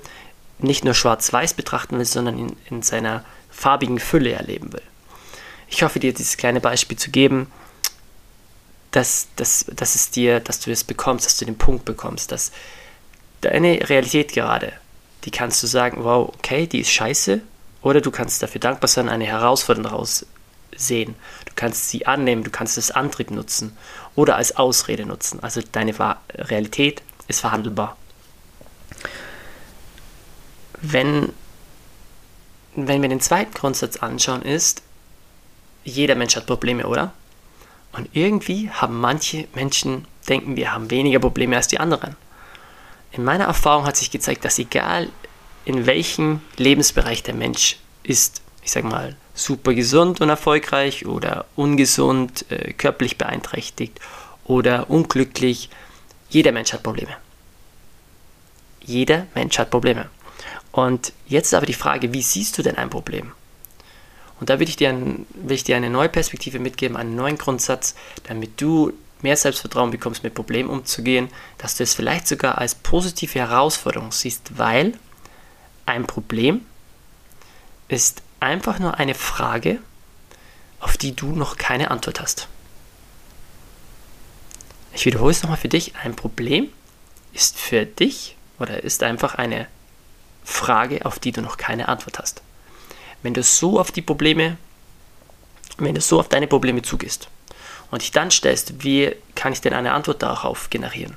nicht 0.57 0.83
nur 0.83 0.93
schwarz-weiß 0.93 1.53
betrachten 1.53 1.97
will, 1.97 2.05
sondern 2.05 2.37
in, 2.37 2.55
in 2.69 2.81
seiner 2.81 3.23
farbigen 3.49 3.99
Fülle 3.99 4.31
erleben 4.31 4.73
will. 4.73 4.81
Ich 5.69 5.83
hoffe 5.83 5.99
dir 5.99 6.13
dieses 6.13 6.37
kleine 6.37 6.59
Beispiel 6.59 6.97
zu 6.97 7.11
geben, 7.11 7.51
dass, 8.91 9.27
dass, 9.35 9.65
dass 9.67 9.95
es 9.95 10.09
dir, 10.09 10.39
dass 10.39 10.59
du 10.59 10.69
das 10.69 10.83
bekommst, 10.83 11.25
dass 11.25 11.37
du 11.37 11.45
den 11.45 11.57
Punkt 11.57 11.85
bekommst, 11.85 12.31
dass 12.31 12.51
deine 13.41 13.89
Realität 13.89 14.33
gerade, 14.33 14.73
die 15.25 15.31
kannst 15.31 15.61
du 15.63 15.67
sagen, 15.67 16.03
wow, 16.03 16.29
okay, 16.37 16.67
die 16.67 16.79
ist 16.79 16.91
scheiße, 16.91 17.41
oder 17.81 18.01
du 18.01 18.11
kannst 18.11 18.43
dafür 18.43 18.59
dankbar 18.59 18.87
sein, 18.87 19.09
eine 19.09 19.25
Herausforderung 19.25 19.89
daraus 19.89 20.25
sehen. 20.75 21.15
Du 21.45 21.53
kannst 21.55 21.89
sie 21.89 22.05
annehmen, 22.05 22.43
du 22.43 22.51
kannst 22.51 22.77
es 22.77 22.91
Antrieb 22.91 23.31
nutzen 23.31 23.77
oder 24.15 24.35
als 24.35 24.57
Ausrede 24.57 25.05
nutzen. 25.05 25.41
Also 25.41 25.61
deine 25.71 25.93
Realität 26.33 27.01
ist 27.27 27.39
verhandelbar. 27.41 27.97
Wenn, 30.81 31.31
wenn 32.75 33.01
wir 33.01 33.09
den 33.09 33.21
zweiten 33.21 33.53
Grundsatz 33.53 33.97
anschauen, 33.97 34.41
ist, 34.41 34.81
jeder 35.83 36.15
Mensch 36.15 36.35
hat 36.35 36.45
Probleme, 36.45 36.87
oder? 36.87 37.13
Und 37.91 38.09
irgendwie 38.13 38.69
haben 38.69 38.99
manche 38.99 39.47
Menschen, 39.55 40.05
denken 40.27 40.55
wir, 40.55 40.73
haben 40.73 40.91
weniger 40.91 41.19
Probleme 41.19 41.55
als 41.55 41.67
die 41.67 41.79
anderen. 41.79 42.15
In 43.11 43.23
meiner 43.23 43.45
Erfahrung 43.45 43.85
hat 43.85 43.97
sich 43.97 44.11
gezeigt, 44.11 44.45
dass 44.45 44.59
egal 44.59 45.09
in 45.65 45.85
welchem 45.85 46.41
Lebensbereich 46.57 47.23
der 47.23 47.33
Mensch 47.33 47.77
ist, 48.03 48.41
ich 48.63 48.71
sag 48.71 48.83
mal, 48.83 49.15
super 49.33 49.73
gesund 49.73 50.21
und 50.21 50.29
erfolgreich 50.29 51.05
oder 51.05 51.45
ungesund, 51.55 52.45
äh, 52.51 52.73
körperlich 52.73 53.17
beeinträchtigt 53.17 53.99
oder 54.45 54.89
unglücklich. 54.89 55.69
Jeder 56.29 56.51
Mensch 56.51 56.73
hat 56.73 56.83
Probleme. 56.83 57.15
Jeder 58.81 59.27
Mensch 59.33 59.57
hat 59.57 59.69
Probleme. 59.69 60.09
Und 60.71 61.13
jetzt 61.27 61.47
ist 61.47 61.53
aber 61.53 61.65
die 61.65 61.73
Frage, 61.73 62.13
wie 62.13 62.21
siehst 62.21 62.57
du 62.57 62.61
denn 62.61 62.77
ein 62.77 62.89
Problem? 62.89 63.31
Und 64.39 64.49
da 64.49 64.59
will 64.59 64.69
ich, 64.69 64.75
dir 64.75 64.89
ein, 64.89 65.25
will 65.33 65.55
ich 65.55 65.63
dir 65.63 65.75
eine 65.75 65.89
neue 65.89 66.09
Perspektive 66.09 66.59
mitgeben, 66.59 66.95
einen 66.97 67.15
neuen 67.15 67.37
Grundsatz, 67.37 67.95
damit 68.23 68.61
du 68.61 68.93
mehr 69.21 69.35
Selbstvertrauen 69.35 69.91
bekommst, 69.91 70.23
mit 70.23 70.33
Problemen 70.33 70.69
umzugehen, 70.69 71.29
dass 71.57 71.75
du 71.75 71.83
es 71.83 71.93
vielleicht 71.93 72.27
sogar 72.27 72.57
als 72.57 72.75
positive 72.75 73.39
Herausforderung 73.39 74.11
siehst, 74.11 74.57
weil 74.57 74.93
ein 75.85 76.07
Problem 76.07 76.65
ist 77.89 78.21
einfach 78.39 78.79
nur 78.79 78.97
eine 78.97 79.15
Frage, 79.15 79.79
auf 80.79 80.95
die 80.95 81.15
du 81.15 81.27
noch 81.35 81.57
keine 81.57 81.91
Antwort 81.91 82.21
hast. 82.21 82.47
Ich 84.93 85.05
wiederhole 85.05 85.31
es 85.31 85.43
nochmal 85.43 85.57
für 85.57 85.67
dich. 85.67 85.95
Ein 85.97 86.15
Problem 86.15 86.69
ist 87.33 87.57
für 87.57 87.85
dich 87.85 88.35
oder 88.59 88.83
ist 88.83 89.03
einfach 89.03 89.35
eine 89.35 89.67
Frage, 90.43 91.05
auf 91.05 91.19
die 91.19 91.31
du 91.31 91.41
noch 91.41 91.57
keine 91.57 91.89
Antwort 91.89 92.19
hast. 92.19 92.41
Wenn 93.21 93.33
du 93.33 93.43
so 93.43 93.79
auf 93.79 93.91
die 93.91 94.01
Probleme, 94.01 94.57
wenn 95.77 95.95
du 95.95 96.01
so 96.01 96.19
auf 96.19 96.29
deine 96.29 96.47
Probleme 96.47 96.81
zugehst 96.81 97.29
und 97.91 98.01
dich 98.01 98.11
dann 98.11 98.31
stellst, 98.31 98.83
wie 98.83 99.15
kann 99.35 99.53
ich 99.53 99.61
denn 99.61 99.73
eine 99.73 99.93
Antwort 99.93 100.21
darauf 100.21 100.69
generieren? 100.69 101.15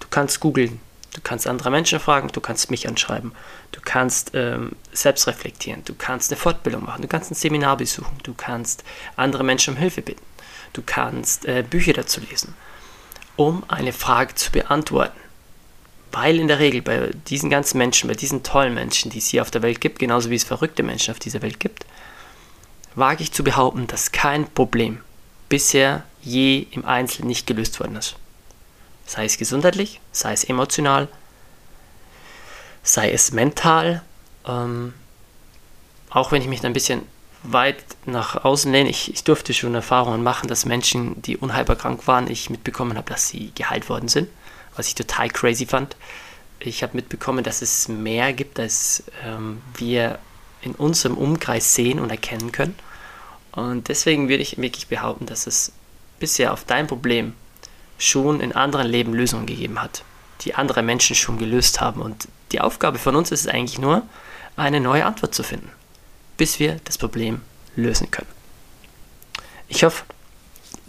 Du 0.00 0.06
kannst 0.10 0.40
googeln, 0.40 0.80
du 1.14 1.20
kannst 1.22 1.46
andere 1.46 1.70
Menschen 1.70 2.00
fragen, 2.00 2.28
du 2.28 2.40
kannst 2.40 2.70
mich 2.70 2.88
anschreiben, 2.88 3.32
du 3.72 3.80
kannst 3.82 4.32
ähm, 4.34 4.72
selbst 4.92 5.26
reflektieren, 5.26 5.84
du 5.84 5.94
kannst 5.94 6.30
eine 6.30 6.40
Fortbildung 6.40 6.84
machen, 6.84 7.02
du 7.02 7.08
kannst 7.08 7.30
ein 7.30 7.34
Seminar 7.34 7.76
besuchen, 7.76 8.18
du 8.22 8.34
kannst 8.34 8.84
andere 9.16 9.44
Menschen 9.44 9.74
um 9.74 9.80
Hilfe 9.80 10.02
bitten, 10.02 10.24
du 10.72 10.82
kannst 10.84 11.44
äh, 11.46 11.64
Bücher 11.68 11.92
dazu 11.92 12.20
lesen, 12.20 12.54
um 13.36 13.62
eine 13.68 13.92
Frage 13.92 14.34
zu 14.34 14.50
beantworten. 14.50 15.18
Weil 16.12 16.40
in 16.40 16.48
der 16.48 16.58
Regel 16.58 16.82
bei 16.82 17.10
diesen 17.28 17.50
ganzen 17.50 17.78
Menschen, 17.78 18.08
bei 18.08 18.14
diesen 18.14 18.42
tollen 18.42 18.74
Menschen, 18.74 19.10
die 19.10 19.18
es 19.18 19.28
hier 19.28 19.42
auf 19.42 19.50
der 19.50 19.62
Welt 19.62 19.80
gibt, 19.80 19.98
genauso 19.98 20.30
wie 20.30 20.34
es 20.34 20.44
verrückte 20.44 20.82
Menschen 20.82 21.12
auf 21.12 21.20
dieser 21.20 21.42
Welt 21.42 21.60
gibt, 21.60 21.86
wage 22.94 23.22
ich 23.22 23.32
zu 23.32 23.44
behaupten, 23.44 23.86
dass 23.86 24.10
kein 24.10 24.46
Problem 24.52 25.00
bisher 25.48 26.04
je 26.22 26.66
im 26.72 26.84
Einzelnen 26.84 27.28
nicht 27.28 27.46
gelöst 27.46 27.78
worden 27.80 27.96
ist. 27.96 28.16
Sei 29.06 29.24
es 29.24 29.38
gesundheitlich, 29.38 30.00
sei 30.12 30.32
es 30.32 30.44
emotional, 30.44 31.08
sei 32.82 33.10
es 33.12 33.32
mental. 33.32 34.02
Ähm, 34.46 34.94
auch 36.10 36.32
wenn 36.32 36.42
ich 36.42 36.48
mich 36.48 36.64
ein 36.64 36.72
bisschen 36.72 37.02
weit 37.42 37.84
nach 38.04 38.44
außen 38.44 38.70
lehne, 38.70 38.90
ich, 38.90 39.12
ich 39.12 39.24
durfte 39.24 39.54
schon 39.54 39.74
Erfahrungen 39.74 40.22
machen, 40.22 40.48
dass 40.48 40.64
Menschen, 40.64 41.20
die 41.22 41.36
unheilbar 41.36 41.76
krank 41.76 42.06
waren, 42.06 42.30
ich 42.30 42.50
mitbekommen 42.50 42.96
habe, 42.96 43.10
dass 43.10 43.28
sie 43.28 43.52
geheilt 43.54 43.88
worden 43.88 44.08
sind, 44.08 44.28
was 44.80 44.88
ich 44.88 44.94
total 44.94 45.28
crazy 45.28 45.66
fand. 45.66 45.94
Ich 46.58 46.82
habe 46.82 46.96
mitbekommen, 46.96 47.44
dass 47.44 47.60
es 47.60 47.86
mehr 47.88 48.32
gibt, 48.32 48.58
als 48.58 49.04
ähm, 49.24 49.60
wir 49.76 50.18
in 50.62 50.72
unserem 50.72 51.16
Umkreis 51.16 51.74
sehen 51.74 52.00
und 52.00 52.10
erkennen 52.10 52.50
können. 52.50 52.74
Und 53.52 53.88
deswegen 53.88 54.28
würde 54.28 54.42
ich 54.42 54.56
wirklich 54.56 54.88
behaupten, 54.88 55.26
dass 55.26 55.46
es 55.46 55.72
bisher 56.18 56.52
auf 56.52 56.64
dein 56.64 56.86
Problem 56.86 57.34
schon 57.98 58.40
in 58.40 58.52
anderen 58.52 58.86
Leben 58.86 59.12
Lösungen 59.12 59.46
gegeben 59.46 59.80
hat, 59.82 60.02
die 60.42 60.54
andere 60.54 60.82
Menschen 60.82 61.14
schon 61.14 61.38
gelöst 61.38 61.80
haben. 61.80 62.00
Und 62.00 62.28
die 62.52 62.60
Aufgabe 62.62 62.98
von 62.98 63.16
uns 63.16 63.30
ist 63.30 63.42
es 63.42 63.48
eigentlich 63.48 63.78
nur, 63.78 64.02
eine 64.56 64.80
neue 64.80 65.04
Antwort 65.04 65.34
zu 65.34 65.42
finden, 65.42 65.70
bis 66.38 66.58
wir 66.58 66.80
das 66.84 66.96
Problem 66.96 67.42
lösen 67.76 68.10
können. 68.10 68.28
Ich 69.68 69.84
hoffe, 69.84 70.04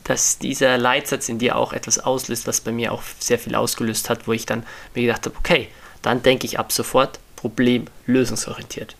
dass 0.03 0.39
dieser 0.39 0.77
Leitsatz 0.77 1.29
in 1.29 1.39
dir 1.39 1.55
auch 1.55 1.73
etwas 1.73 1.99
auslöst, 1.99 2.47
was 2.47 2.61
bei 2.61 2.71
mir 2.71 2.91
auch 2.91 3.03
sehr 3.19 3.39
viel 3.39 3.55
ausgelöst 3.55 4.09
hat, 4.09 4.27
wo 4.27 4.33
ich 4.33 4.45
dann 4.45 4.65
mir 4.95 5.03
gedacht 5.03 5.25
habe, 5.25 5.35
okay, 5.37 5.67
dann 6.01 6.23
denke 6.23 6.45
ich 6.45 6.59
ab 6.59 6.71
sofort 6.71 7.19
Problem 7.35 7.85
lösungsorientiert. 8.05 8.95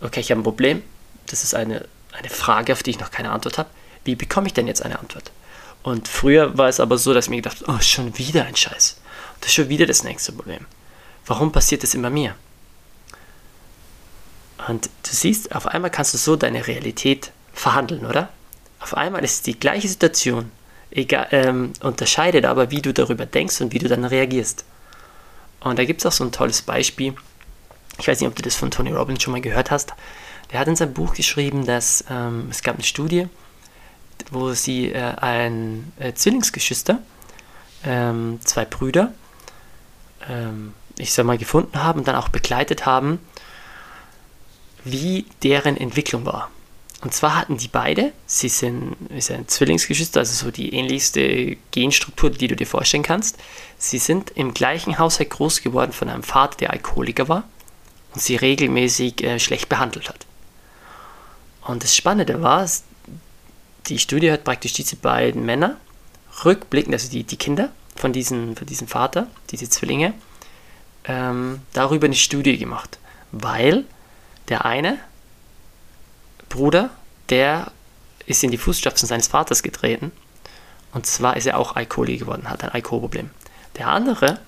Okay, 0.00 0.20
ich 0.20 0.30
habe 0.30 0.40
ein 0.40 0.44
Problem, 0.44 0.82
das 1.26 1.42
ist 1.42 1.54
eine, 1.54 1.86
eine 2.12 2.28
Frage, 2.28 2.72
auf 2.72 2.82
die 2.82 2.90
ich 2.90 3.00
noch 3.00 3.10
keine 3.10 3.30
Antwort 3.30 3.58
habe. 3.58 3.70
Wie 4.04 4.14
bekomme 4.14 4.46
ich 4.46 4.54
denn 4.54 4.66
jetzt 4.66 4.84
eine 4.84 4.98
Antwort? 4.98 5.30
Und 5.82 6.08
früher 6.08 6.58
war 6.58 6.68
es 6.68 6.80
aber 6.80 6.98
so, 6.98 7.14
dass 7.14 7.26
ich 7.26 7.30
mir 7.30 7.36
gedacht 7.36 7.62
habe, 7.62 7.78
oh, 7.78 7.80
schon 7.80 8.18
wieder 8.18 8.44
ein 8.44 8.56
Scheiß. 8.56 9.00
Das 9.40 9.48
ist 9.48 9.54
schon 9.54 9.68
wieder 9.68 9.86
das 9.86 10.02
nächste 10.02 10.32
Problem. 10.32 10.66
Warum 11.26 11.52
passiert 11.52 11.82
das 11.82 11.94
immer 11.94 12.10
mir? 12.10 12.34
Und 14.68 14.86
du 14.86 15.10
siehst, 15.10 15.54
auf 15.54 15.66
einmal 15.66 15.90
kannst 15.90 16.14
du 16.14 16.18
so 16.18 16.36
deine 16.36 16.66
Realität 16.66 17.30
verhandeln, 17.52 18.04
oder? 18.04 18.30
Auf 18.86 18.94
einmal 18.94 19.24
ist 19.24 19.32
es 19.32 19.42
die 19.42 19.58
gleiche 19.58 19.88
Situation, 19.88 20.52
egal, 20.92 21.26
ähm, 21.32 21.72
unterscheidet 21.80 22.44
aber, 22.44 22.70
wie 22.70 22.80
du 22.80 22.94
darüber 22.94 23.26
denkst 23.26 23.60
und 23.60 23.72
wie 23.72 23.80
du 23.80 23.88
dann 23.88 24.04
reagierst. 24.04 24.64
Und 25.58 25.80
da 25.80 25.84
gibt 25.84 26.02
es 26.02 26.06
auch 26.06 26.12
so 26.12 26.22
ein 26.22 26.30
tolles 26.30 26.62
Beispiel. 26.62 27.16
Ich 27.98 28.06
weiß 28.06 28.20
nicht, 28.20 28.28
ob 28.28 28.36
du 28.36 28.42
das 28.42 28.54
von 28.54 28.70
Tony 28.70 28.92
Robbins 28.92 29.24
schon 29.24 29.32
mal 29.32 29.40
gehört 29.40 29.72
hast. 29.72 29.92
Der 30.52 30.60
hat 30.60 30.68
in 30.68 30.76
seinem 30.76 30.94
Buch 30.94 31.14
geschrieben, 31.14 31.66
dass 31.66 32.04
ähm, 32.08 32.46
es 32.48 32.62
gab 32.62 32.76
eine 32.76 32.84
Studie, 32.84 33.26
wo 34.30 34.52
sie 34.52 34.92
äh, 34.92 35.16
ein 35.16 35.92
äh, 35.98 36.12
Zwillingsgeschwister, 36.12 37.00
ähm, 37.84 38.38
zwei 38.44 38.66
Brüder, 38.66 39.12
ähm, 40.30 40.74
ich 40.96 41.12
sag 41.12 41.26
mal, 41.26 41.38
gefunden 41.38 41.82
haben 41.82 41.98
und 41.98 42.06
dann 42.06 42.14
auch 42.14 42.28
begleitet 42.28 42.86
haben, 42.86 43.18
wie 44.84 45.26
deren 45.42 45.76
Entwicklung 45.76 46.24
war. 46.24 46.52
Und 47.02 47.12
zwar 47.12 47.36
hatten 47.36 47.58
die 47.58 47.68
beide, 47.68 48.12
sie 48.26 48.48
sind, 48.48 48.96
sind 49.18 49.50
Zwillingsgeschwister, 49.50 50.20
also 50.20 50.46
so 50.46 50.50
die 50.50 50.72
ähnlichste 50.72 51.56
Genstruktur, 51.70 52.30
die 52.30 52.48
du 52.48 52.56
dir 52.56 52.66
vorstellen 52.66 53.02
kannst. 53.02 53.36
Sie 53.76 53.98
sind 53.98 54.30
im 54.30 54.54
gleichen 54.54 54.98
Haushalt 54.98 55.30
groß 55.30 55.60
geworden 55.60 55.92
von 55.92 56.08
einem 56.08 56.22
Vater, 56.22 56.56
der 56.56 56.70
Alkoholiker 56.70 57.28
war 57.28 57.44
und 58.14 58.22
sie 58.22 58.36
regelmäßig 58.36 59.22
äh, 59.22 59.38
schlecht 59.38 59.68
behandelt 59.68 60.08
hat. 60.08 60.26
Und 61.66 61.82
das 61.82 61.94
Spannende 61.94 62.42
war, 62.42 62.66
die 63.88 63.98
Studie 63.98 64.32
hat 64.32 64.44
praktisch 64.44 64.72
diese 64.72 64.96
beiden 64.96 65.44
Männer 65.44 65.76
rückblickend, 66.44 66.94
also 66.94 67.10
die, 67.10 67.24
die 67.24 67.36
Kinder 67.36 67.72
von 67.94 68.12
diesem, 68.12 68.56
von 68.56 68.66
diesem 68.66 68.88
Vater, 68.88 69.26
diese 69.50 69.68
Zwillinge, 69.68 70.14
ähm, 71.04 71.60
darüber 71.72 72.06
eine 72.06 72.14
Studie 72.14 72.56
gemacht. 72.56 72.98
Weil 73.32 73.84
der 74.48 74.64
eine 74.64 74.98
Bruder, 76.48 76.90
der 77.28 77.72
ist 78.26 78.42
in 78.42 78.50
die 78.50 78.58
Fußstapfen 78.58 79.08
seines 79.08 79.28
Vaters 79.28 79.62
getreten. 79.62 80.12
Und 80.92 81.06
zwar 81.06 81.36
ist 81.36 81.46
er 81.46 81.58
auch 81.58 81.76
Alkoholiker 81.76 82.24
geworden, 82.24 82.48
hat 82.48 82.64
ein 82.64 82.70
Alkoholproblem. 82.70 83.30
Der 83.76 83.88
andere 83.88 84.40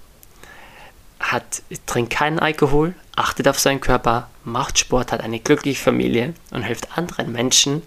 hat, 1.21 1.63
trinkt 1.87 2.13
keinen 2.13 2.39
Alkohol, 2.39 2.95
achtet 3.17 3.49
auf 3.49 3.59
seinen 3.59 3.81
Körper, 3.81 4.31
macht 4.45 4.79
Sport, 4.79 5.13
hat 5.13 5.21
eine 5.21 5.41
glückliche 5.41 5.83
Familie 5.83 6.35
und 6.51 6.63
hilft 6.63 6.97
anderen 6.97 7.33
Menschen 7.33 7.83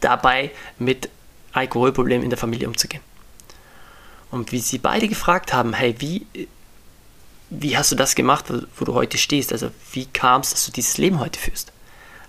dabei, 0.00 0.50
mit 0.78 1.08
Alkoholproblemen 1.52 2.24
in 2.24 2.30
der 2.30 2.38
Familie 2.38 2.66
umzugehen. 2.66 3.02
Und 4.30 4.50
wie 4.50 4.58
sie 4.58 4.78
beide 4.78 5.06
gefragt 5.06 5.52
haben, 5.52 5.74
hey, 5.74 5.94
wie, 5.98 6.26
wie 7.50 7.76
hast 7.76 7.92
du 7.92 7.96
das 7.96 8.16
gemacht, 8.16 8.46
wo, 8.48 8.62
wo 8.76 8.84
du 8.84 8.94
heute 8.94 9.16
stehst? 9.16 9.52
Also 9.52 9.70
wie 9.92 10.06
kam 10.06 10.40
es, 10.40 10.50
dass 10.50 10.66
du 10.66 10.72
dieses 10.72 10.98
Leben 10.98 11.20
heute 11.20 11.38
führst? 11.38 11.72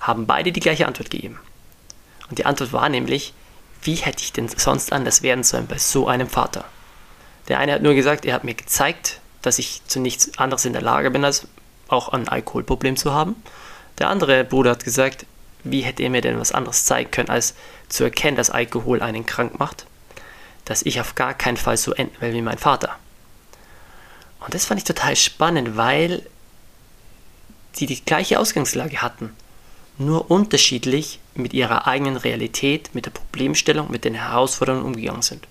Haben 0.05 0.27
beide 0.27 0.51
die 0.51 0.59
gleiche 0.59 0.88
Antwort 0.88 1.09
gegeben. 1.09 1.39
Und 2.29 2.38
die 2.38 2.45
Antwort 2.45 2.74
war 2.74 2.89
nämlich, 2.89 3.33
wie 3.81 3.95
hätte 3.95 4.24
ich 4.24 4.33
denn 4.33 4.47
sonst 4.50 4.91
anders 4.91 5.21
werden 5.21 5.43
sollen 5.43 5.67
bei 5.67 5.77
so 5.77 6.07
einem 6.07 6.29
Vater? 6.29 6.65
Der 7.47 7.59
eine 7.59 7.74
hat 7.74 7.81
nur 7.81 7.93
gesagt, 7.93 8.25
er 8.25 8.33
hat 8.33 8.43
mir 8.43 8.55
gezeigt, 8.55 9.19
dass 9.41 9.59
ich 9.59 9.81
zu 9.88 10.00
nichts 10.00 10.38
anderes 10.38 10.65
in 10.65 10.74
der 10.74 10.81
Lage 10.81 11.12
bin, 11.12 11.24
als 11.24 11.47
auch 11.88 12.09
ein 12.09 12.27
Alkoholproblem 12.27 12.97
zu 12.97 13.13
haben. 13.13 13.35
Der 14.00 14.09
andere 14.09 14.43
Bruder 14.43 14.71
hat 14.71 14.83
gesagt, 14.83 15.25
wie 15.63 15.81
hätte 15.81 16.03
er 16.03 16.09
mir 16.09 16.21
denn 16.21 16.39
was 16.39 16.51
anderes 16.51 16.85
zeigen 16.85 17.12
können, 17.12 17.29
als 17.29 17.55
zu 17.89 18.03
erkennen, 18.03 18.38
dass 18.38 18.50
Alkohol 18.50 19.01
einen 19.01 19.25
krank 19.25 19.59
macht, 19.59 19.85
dass 20.65 20.83
ich 20.83 21.00
auf 21.00 21.15
gar 21.15 21.33
keinen 21.33 21.57
Fall 21.57 21.77
so 21.77 21.93
enden 21.93 22.19
will 22.21 22.33
wie 22.33 22.41
mein 22.41 22.57
Vater. 22.57 22.95
Und 24.39 24.53
das 24.53 24.65
fand 24.65 24.79
ich 24.79 24.83
total 24.83 25.15
spannend, 25.15 25.77
weil 25.77 26.24
die 27.77 27.88
die 27.88 28.03
gleiche 28.03 28.39
Ausgangslage 28.39 29.01
hatten, 29.01 29.35
nur 29.97 30.29
unterschiedlich 30.29 31.19
mit 31.33 31.53
ihrer 31.53 31.87
eigenen 31.87 32.17
Realität, 32.17 32.93
mit 32.93 33.05
der 33.05 33.11
Problemstellung, 33.11 33.91
mit 33.91 34.05
den 34.05 34.15
Herausforderungen 34.15 34.85
umgegangen 34.85 35.21
sind. 35.21 35.47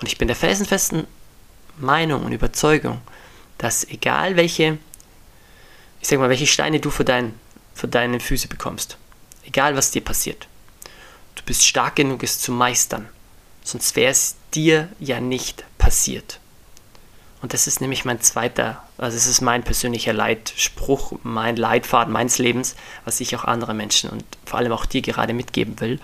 Und 0.00 0.06
ich 0.06 0.18
bin 0.18 0.28
der 0.28 0.36
felsenfesten 0.36 1.06
Meinung 1.78 2.24
und 2.24 2.32
Überzeugung, 2.32 3.00
dass 3.58 3.84
egal 3.84 4.36
welche, 4.36 4.78
ich 6.00 6.08
sag 6.08 6.18
mal, 6.18 6.30
welche 6.30 6.46
Steine 6.46 6.80
du 6.80 6.90
für, 6.90 7.04
dein, 7.04 7.34
für 7.74 7.88
deine 7.88 8.20
Füße 8.20 8.48
bekommst, 8.48 8.96
egal 9.44 9.76
was 9.76 9.90
dir 9.90 10.02
passiert. 10.02 10.48
Du 11.34 11.42
bist 11.44 11.66
stark 11.66 11.96
genug, 11.96 12.22
es 12.22 12.40
zu 12.40 12.52
meistern, 12.52 13.08
sonst 13.62 13.96
wäre 13.96 14.12
es 14.12 14.36
dir 14.54 14.88
ja 14.98 15.20
nicht 15.20 15.64
passiert. 15.78 16.39
Und 17.42 17.54
das 17.54 17.66
ist 17.66 17.80
nämlich 17.80 18.04
mein 18.04 18.20
zweiter, 18.20 18.82
also 18.98 19.16
es 19.16 19.26
ist 19.26 19.40
mein 19.40 19.62
persönlicher 19.62 20.12
Leitspruch, 20.12 21.18
mein 21.22 21.56
Leitfaden 21.56 22.12
meines 22.12 22.38
Lebens, 22.38 22.76
was 23.04 23.20
ich 23.20 23.34
auch 23.34 23.44
anderen 23.44 23.78
Menschen 23.78 24.10
und 24.10 24.24
vor 24.44 24.58
allem 24.58 24.72
auch 24.72 24.84
dir 24.84 25.00
gerade 25.00 25.32
mitgeben 25.32 25.80
will. 25.80 25.98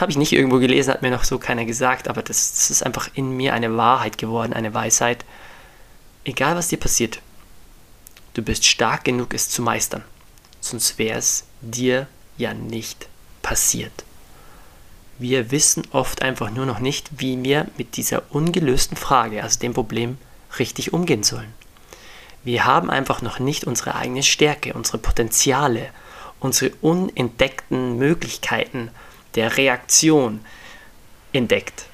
Habe 0.00 0.12
ich 0.12 0.16
nicht 0.16 0.32
irgendwo 0.32 0.58
gelesen, 0.58 0.94
hat 0.94 1.02
mir 1.02 1.10
noch 1.10 1.24
so 1.24 1.38
keiner 1.38 1.64
gesagt, 1.64 2.08
aber 2.08 2.22
das, 2.22 2.54
das 2.54 2.70
ist 2.70 2.86
einfach 2.86 3.10
in 3.14 3.36
mir 3.36 3.54
eine 3.54 3.76
Wahrheit 3.76 4.18
geworden, 4.18 4.52
eine 4.52 4.72
Weisheit. 4.72 5.24
Egal 6.24 6.54
was 6.54 6.68
dir 6.68 6.78
passiert, 6.78 7.20
du 8.34 8.42
bist 8.42 8.64
stark 8.64 9.04
genug, 9.04 9.34
es 9.34 9.48
zu 9.48 9.62
meistern. 9.62 10.04
Sonst 10.60 10.96
wäre 10.96 11.18
es 11.18 11.44
dir 11.60 12.06
ja 12.38 12.54
nicht 12.54 13.08
passiert. 13.42 14.04
Wir 15.18 15.50
wissen 15.50 15.82
oft 15.90 16.22
einfach 16.22 16.50
nur 16.50 16.66
noch 16.66 16.78
nicht, 16.78 17.10
wie 17.18 17.42
wir 17.42 17.66
mit 17.76 17.96
dieser 17.96 18.22
ungelösten 18.30 18.96
Frage, 18.96 19.42
also 19.42 19.58
dem 19.58 19.74
Problem, 19.74 20.18
richtig 20.58 20.92
umgehen 20.92 21.22
sollen. 21.22 21.52
Wir 22.44 22.64
haben 22.64 22.90
einfach 22.90 23.22
noch 23.22 23.38
nicht 23.38 23.64
unsere 23.64 23.94
eigene 23.94 24.22
Stärke, 24.22 24.74
unsere 24.74 24.98
Potenziale, 24.98 25.90
unsere 26.40 26.72
unentdeckten 26.80 27.96
Möglichkeiten 27.96 28.90
der 29.34 29.56
Reaktion 29.56 30.40
entdeckt. 31.32 31.86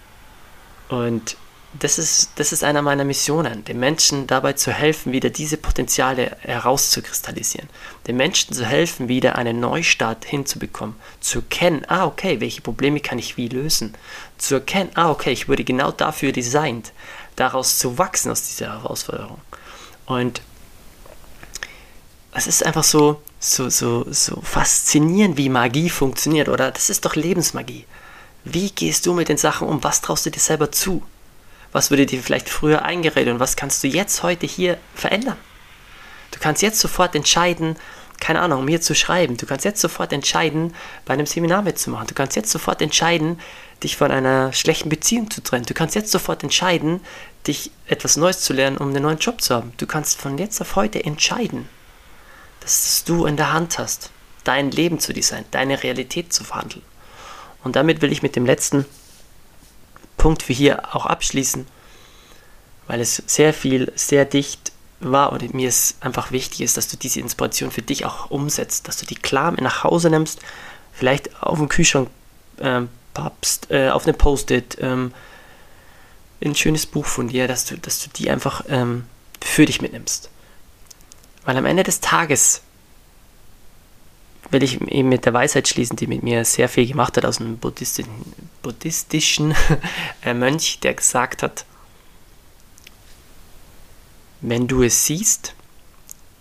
Und 0.89 1.37
das 1.79 1.99
ist, 1.99 2.33
das 2.37 2.53
ist 2.53 2.65
einer 2.65 2.81
meiner 2.81 3.05
Missionen, 3.05 3.63
den 3.65 3.79
Menschen 3.79 4.27
dabei 4.27 4.55
zu 4.55 4.73
helfen, 4.73 5.13
wieder 5.13 5.29
diese 5.29 5.59
Potenziale 5.59 6.37
herauszukristallisieren. 6.41 7.69
Den 8.07 8.17
Menschen 8.17 8.55
zu 8.55 8.65
helfen, 8.65 9.09
wieder 9.09 9.37
einen 9.37 9.61
Neustart 9.61 10.25
hinzubekommen. 10.25 10.97
Zu 11.21 11.41
erkennen, 11.41 11.85
ah, 11.89 12.07
okay, 12.07 12.41
welche 12.41 12.63
Probleme 12.63 13.01
kann 13.01 13.19
ich 13.19 13.37
wie 13.37 13.49
lösen. 13.49 13.95
Zu 14.39 14.57
erkennen, 14.57 14.91
ah, 14.95 15.11
okay, 15.11 15.33
ich 15.33 15.49
wurde 15.49 15.63
genau 15.63 15.93
dafür 15.93 16.33
designt. 16.33 16.93
Daraus 17.39 17.79
zu 17.79 17.99
wachsen 17.99 18.33
aus 18.33 18.43
dieser 18.43 18.83
Herausforderung. 18.83 19.41
Und 20.07 20.43
es 22.33 22.49
ist 22.49 22.67
einfach 22.67 22.83
so, 22.83 23.23
so, 23.39 23.71
so, 23.71 24.05
so 24.11 24.41
faszinierend, 24.41 25.37
wie 25.37 25.49
Magie 25.49 25.89
funktioniert, 25.89 26.49
oder? 26.49 26.73
Das 26.73 26.91
ist 26.91 27.05
doch 27.05 27.15
Lebensmagie. 27.15 27.85
Wie 28.43 28.71
gehst 28.71 29.07
du 29.07 29.13
mit 29.15 29.29
den 29.29 29.39
Sachen 29.39 29.69
um? 29.69 29.85
Was 29.85 30.01
traust 30.01 30.27
du 30.27 30.31
dir 30.31 30.41
selber 30.41 30.73
zu? 30.73 31.05
Was 31.71 31.93
wurde 31.93 32.07
dir 32.07 32.21
vielleicht 32.21 32.49
früher 32.49 32.83
eingeredet 32.83 33.33
und 33.35 33.39
was 33.39 33.55
kannst 33.55 33.85
du 33.85 33.87
jetzt 33.87 34.25
heute 34.25 34.47
hier 34.47 34.77
verändern? 34.97 35.37
Du 36.33 36.41
kannst 36.41 36.61
jetzt 36.63 36.81
sofort 36.81 37.15
entscheiden, 37.15 37.77
keine 38.21 38.41
Ahnung, 38.41 38.65
mir 38.65 38.81
zu 38.81 38.95
schreiben. 38.95 39.37
Du 39.37 39.47
kannst 39.47 39.65
jetzt 39.65 39.81
sofort 39.81 40.13
entscheiden, 40.13 40.75
bei 41.05 41.15
einem 41.15 41.27
Seminar 41.27 41.63
mitzumachen. 41.63 42.09
Du 42.09 42.15
kannst 42.15 42.35
jetzt 42.35 42.51
sofort 42.51 42.83
entscheiden, 42.83 43.39
dich 43.83 43.97
von 43.97 44.11
einer 44.11 44.53
schlechten 44.53 44.89
Beziehung 44.89 45.31
zu 45.31 45.43
trennen. 45.43 45.67
Du 45.67 45.75
kannst 45.75 45.95
jetzt 45.95 46.11
sofort 46.11 46.43
entscheiden, 46.43 47.01
dich 47.47 47.71
etwas 47.87 48.17
Neues 48.17 48.41
zu 48.41 48.53
lernen, 48.53 48.77
um 48.77 48.89
einen 48.89 49.03
neuen 49.03 49.19
Job 49.19 49.41
zu 49.41 49.55
haben. 49.55 49.73
Du 49.77 49.87
kannst 49.87 50.21
von 50.21 50.39
jetzt 50.39 50.61
auf 50.61 50.77
heute 50.77 51.05
entscheiden, 51.05 51.69
dass 52.61 53.05
du 53.05 53.27
in 53.27 53.37
der 53.37 53.53
Hand 53.53 53.79
hast, 53.79 54.11
dein 54.45 54.71
Leben 54.71 54.99
zu 54.99 55.13
designen, 55.13 55.47
deine 55.51 55.83
Realität 55.83 56.33
zu 56.33 56.45
verhandeln. 56.45 56.85
Und 57.65 57.77
damit 57.77 58.03
will 58.03 58.13
ich 58.13 58.23
mit 58.23 58.37
dem 58.37 58.47
letzten 58.47 58.85
Punkt 60.17 60.43
für 60.43 60.53
hier 60.53 60.95
auch 60.95 61.07
abschließen, 61.07 61.67
weil 62.87 63.01
es 63.01 63.23
sehr 63.27 63.55
viel, 63.55 63.93
sehr 63.95 64.25
dicht 64.25 64.73
war 65.01 65.33
und 65.33 65.55
mir 65.55 65.69
es 65.69 65.97
einfach 66.01 66.33
wichtig 66.33 66.63
ist, 66.63 66.77
dass 66.77 66.89
du 66.89 66.97
diese 66.97 67.21
Inspiration 67.21 67.71
für 67.71 67.83
dich 67.83 68.05
auch 68.05 68.31
umsetzt, 68.31 68.89
dass 68.89 68.97
du 68.97 69.07
die 69.07 69.15
klar 69.15 69.53
nach 69.61 69.85
Hause 69.85 70.11
nimmst, 70.11 70.41
vielleicht 70.93 71.43
auf 71.43 71.59
dem 71.59 71.69
Kühlschrank 71.69 72.11
ähm, 72.61 72.89
pappst, 73.15 73.71
äh, 73.71 73.91
auf 73.91 74.05
eine 74.05 74.15
Post-it, 74.15 74.79
ähm, 74.81 75.13
ein 76.45 76.55
schönes 76.55 76.87
Buch 76.87 77.07
von 77.07 77.29
dir, 77.29 77.49
dass 77.49 77.65
du, 77.65 77.77
dass 77.77 78.03
du 78.03 78.11
die 78.11 78.31
einfach 78.31 78.65
ähm, 78.69 79.07
für 79.43 79.67
dich 79.67 79.83
mitnimmst. 79.83 80.31
Weil 81.45 81.57
am 81.57 81.67
Ende 81.67 81.83
des 81.83 82.01
Tages 82.01 82.63
will 84.51 84.63
ich 84.63 84.81
eben 84.81 85.09
mit 85.09 85.27
der 85.27 85.35
Weisheit 85.35 85.69
schließen, 85.69 85.97
die 85.97 86.07
mit 86.07 86.23
mir 86.23 86.45
sehr 86.45 86.69
viel 86.69 86.87
gemacht 86.87 87.17
hat 87.17 87.25
aus 87.25 87.41
einem 87.41 87.59
buddhistischen, 87.59 88.13
buddhistischen 88.63 89.55
äh, 90.25 90.35
Mönch, 90.35 90.81
der 90.81 90.95
gesagt 90.95 91.43
hat, 91.43 91.65
wenn 94.41 94.69
du 94.69 94.83
es 94.83 95.05
siehst, 95.05 95.55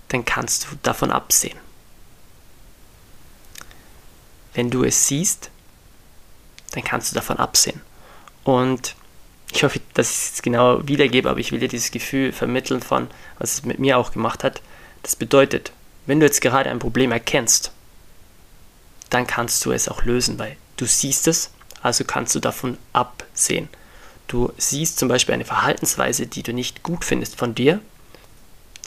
dann 0.09 0.23
kannst 0.23 0.65
du 0.65 0.77
davon 0.83 1.11
absehen. 1.11 1.57
Wenn 4.53 4.69
du 4.69 4.83
es 4.83 5.07
siehst, 5.07 5.49
dann 6.71 6.83
kannst 6.83 7.11
du 7.11 7.15
davon 7.15 7.37
absehen. 7.37 7.81
Und 8.43 8.95
ich 9.51 9.63
hoffe, 9.63 9.79
dass 9.93 10.11
ich 10.11 10.17
es 10.17 10.29
jetzt 10.29 10.43
genau 10.43 10.87
wiedergebe, 10.87 11.29
aber 11.29 11.39
ich 11.39 11.51
will 11.51 11.59
dir 11.59 11.69
dieses 11.69 11.91
Gefühl 11.91 12.31
vermitteln 12.31 12.81
von, 12.81 13.07
was 13.39 13.53
es 13.55 13.65
mit 13.65 13.79
mir 13.79 13.97
auch 13.97 14.11
gemacht 14.11 14.43
hat. 14.43 14.61
Das 15.03 15.15
bedeutet, 15.15 15.71
wenn 16.05 16.19
du 16.19 16.25
jetzt 16.25 16.41
gerade 16.41 16.69
ein 16.69 16.79
Problem 16.79 17.11
erkennst 17.11 17.71
dann 19.09 19.27
kannst 19.27 19.63
du 19.65 19.71
es 19.71 19.87
auch 19.87 20.03
lösen, 20.03 20.39
weil 20.39 20.57
du 20.77 20.85
siehst 20.85 21.27
es, 21.27 21.51
also 21.81 22.03
kannst 22.03 22.35
du 22.35 22.39
davon 22.39 22.77
absehen. 22.93 23.69
Du 24.27 24.51
siehst 24.57 24.99
zum 24.99 25.07
Beispiel 25.07 25.33
eine 25.33 25.45
Verhaltensweise, 25.45 26.27
die 26.27 26.43
du 26.43 26.53
nicht 26.53 26.83
gut 26.83 27.05
findest 27.05 27.37
von 27.37 27.55
dir, 27.55 27.79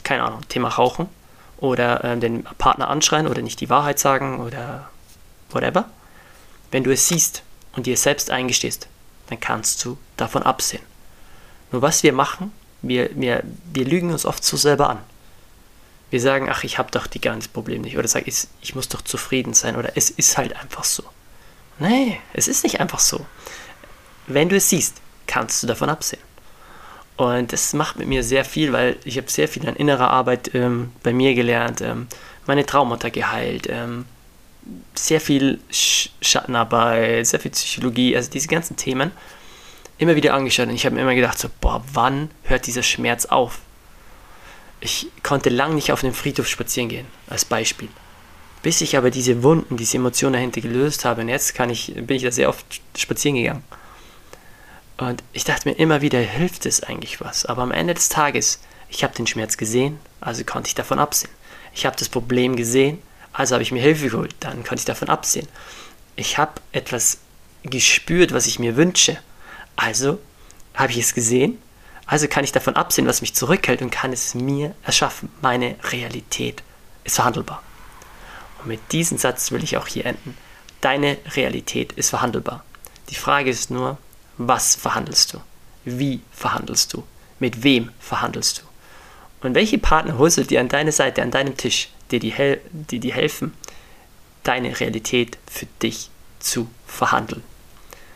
keine 0.03 0.23
Ahnung, 0.23 0.47
Thema 0.49 0.69
Rauchen 0.69 1.09
oder 1.57 2.03
äh, 2.03 2.17
den 2.17 2.43
Partner 2.43 2.89
anschreien 2.89 3.27
oder 3.27 3.41
nicht 3.41 3.59
die 3.59 3.69
Wahrheit 3.69 3.99
sagen 3.99 4.39
oder 4.39 4.89
whatever. 5.49 5.89
Wenn 6.69 6.83
du 6.83 6.91
es 6.91 7.07
siehst 7.07 7.43
und 7.73 7.85
dir 7.85 7.97
selbst 7.97 8.29
eingestehst, 8.29 8.87
dann 9.27 9.39
kannst 9.39 9.83
du 9.85 9.97
davon 10.17 10.43
absehen. 10.43 10.83
Nur 11.71 11.81
was 11.81 12.03
wir 12.03 12.13
machen, 12.13 12.51
wir, 12.81 13.09
wir, 13.15 13.43
wir 13.73 13.85
lügen 13.85 14.11
uns 14.11 14.25
oft 14.25 14.43
so 14.43 14.57
selber 14.57 14.89
an. 14.89 14.99
Wir 16.09 16.19
sagen, 16.19 16.49
ach, 16.49 16.63
ich 16.63 16.77
habe 16.77 16.91
doch 16.91 17.07
die 17.07 17.21
ganze 17.21 17.49
Problem 17.49 17.81
nicht. 17.81 17.97
Oder 17.97 18.07
sag, 18.07 18.27
ich, 18.27 18.47
ich 18.61 18.75
muss 18.75 18.89
doch 18.89 19.01
zufrieden 19.01 19.53
sein. 19.53 19.77
Oder 19.77 19.93
es 19.95 20.09
ist 20.09 20.37
halt 20.37 20.55
einfach 20.57 20.83
so. 20.83 21.03
Nee, 21.79 22.19
es 22.33 22.47
ist 22.47 22.63
nicht 22.63 22.81
einfach 22.81 22.99
so. 22.99 23.25
Wenn 24.27 24.49
du 24.49 24.57
es 24.57 24.69
siehst, 24.69 24.97
kannst 25.27 25.63
du 25.63 25.67
davon 25.67 25.89
absehen. 25.89 26.21
Und 27.15 27.53
das 27.53 27.73
macht 27.73 27.97
mit 27.97 28.07
mir 28.07 28.23
sehr 28.23 28.43
viel, 28.43 28.73
weil 28.73 28.97
ich 29.03 29.17
habe 29.17 29.29
sehr 29.29 29.47
viel 29.47 29.67
an 29.67 29.75
innerer 29.75 30.09
Arbeit 30.09 30.53
ähm, 30.55 30.91
bei 31.03 31.13
mir 31.13 31.35
gelernt, 31.35 31.79
ähm, 31.81 32.07
meine 32.47 32.65
Traumata 32.65 33.09
geheilt, 33.09 33.67
ähm, 33.69 34.05
sehr 34.95 35.21
viel 35.21 35.59
Sch 35.71 36.09
Schattenarbeit, 36.21 37.25
sehr 37.27 37.39
viel 37.39 37.51
Psychologie, 37.51 38.15
also 38.15 38.29
diese 38.29 38.47
ganzen 38.47 38.75
Themen 38.75 39.11
immer 39.97 40.15
wieder 40.15 40.33
angeschaut. 40.33 40.67
Und 40.67 40.75
ich 40.75 40.85
habe 40.85 40.95
mir 40.95 41.01
immer 41.01 41.15
gedacht, 41.15 41.37
so, 41.37 41.47
boah, 41.61 41.83
wann 41.93 42.31
hört 42.43 42.65
dieser 42.67 42.83
Schmerz 42.83 43.25
auf? 43.25 43.59
Ich 44.79 45.07
konnte 45.21 45.49
lang 45.49 45.75
nicht 45.75 45.91
auf 45.91 46.03
einem 46.03 46.13
Friedhof 46.13 46.47
spazieren 46.47 46.89
gehen, 46.89 47.05
als 47.27 47.45
Beispiel. 47.45 47.87
Bis 48.63 48.81
ich 48.81 48.97
aber 48.97 49.11
diese 49.11 49.43
Wunden, 49.43 49.77
diese 49.77 49.97
Emotionen 49.97 50.33
dahinter 50.33 50.61
gelöst 50.61 51.05
habe. 51.05 51.21
Und 51.21 51.29
jetzt 51.29 51.53
kann 51.53 51.69
ich, 51.69 51.93
bin 51.93 52.17
ich 52.17 52.23
da 52.23 52.31
sehr 52.31 52.49
oft 52.49 52.81
spazieren 52.97 53.37
gegangen. 53.37 53.63
Und 54.97 55.23
ich 55.33 55.43
dachte 55.43 55.69
mir 55.69 55.75
immer 55.75 56.01
wieder, 56.01 56.19
hilft 56.19 56.65
es 56.65 56.81
eigentlich 56.81 57.21
was? 57.21 57.45
Aber 57.45 57.61
am 57.61 57.71
Ende 57.71 57.93
des 57.93 58.09
Tages, 58.09 58.59
ich 58.89 59.03
habe 59.03 59.15
den 59.15 59.27
Schmerz 59.27 59.57
gesehen, 59.57 59.99
also 60.19 60.43
konnte 60.43 60.67
ich 60.67 60.75
davon 60.75 60.99
absehen. 60.99 61.31
Ich 61.73 61.85
habe 61.85 61.95
das 61.95 62.09
Problem 62.09 62.55
gesehen, 62.55 62.99
also 63.33 63.55
habe 63.55 63.63
ich 63.63 63.71
mir 63.71 63.81
Hilfe 63.81 64.09
geholt, 64.09 64.35
dann 64.39 64.63
konnte 64.63 64.81
ich 64.81 64.85
davon 64.85 65.09
absehen. 65.09 65.47
Ich 66.15 66.37
habe 66.37 66.53
etwas 66.71 67.19
gespürt, 67.63 68.33
was 68.33 68.47
ich 68.47 68.59
mir 68.59 68.75
wünsche, 68.75 69.17
also 69.75 70.19
habe 70.73 70.91
ich 70.91 70.97
es 70.99 71.13
gesehen 71.13 71.57
also 72.11 72.27
kann 72.27 72.43
ich 72.43 72.51
davon 72.51 72.75
absehen, 72.75 73.07
was 73.07 73.21
mich 73.21 73.35
zurückhält 73.35 73.81
und 73.81 73.89
kann 73.89 74.11
es 74.11 74.35
mir 74.35 74.75
erschaffen. 74.83 75.29
Meine 75.41 75.77
Realität 75.91 76.61
ist 77.05 77.15
verhandelbar. 77.15 77.63
Und 78.59 78.67
mit 78.67 78.91
diesem 78.91 79.17
Satz 79.17 79.49
will 79.51 79.63
ich 79.63 79.77
auch 79.77 79.87
hier 79.87 80.05
enden. 80.05 80.37
Deine 80.81 81.17
Realität 81.37 81.93
ist 81.93 82.09
verhandelbar. 82.09 82.65
Die 83.09 83.15
Frage 83.15 83.49
ist 83.49 83.71
nur, 83.71 83.97
was 84.37 84.75
verhandelst 84.75 85.33
du? 85.33 85.39
Wie 85.85 86.19
verhandelst 86.33 86.91
du? 86.91 87.05
Mit 87.39 87.63
wem 87.63 87.91
verhandelst 88.01 88.59
du? 88.59 89.47
Und 89.47 89.55
welche 89.55 89.77
Partner 89.77 90.17
holst 90.17 90.37
du 90.37 90.43
dir 90.43 90.59
an 90.59 90.67
deine 90.67 90.91
Seite, 90.91 91.21
an 91.21 91.31
deinem 91.31 91.55
Tisch, 91.55 91.91
die 92.11 92.19
dir, 92.19 92.59
die 92.71 92.99
dir 92.99 93.13
helfen, 93.13 93.53
deine 94.43 94.79
Realität 94.79 95.37
für 95.49 95.67
dich 95.81 96.09
zu 96.39 96.69
verhandeln? 96.85 97.43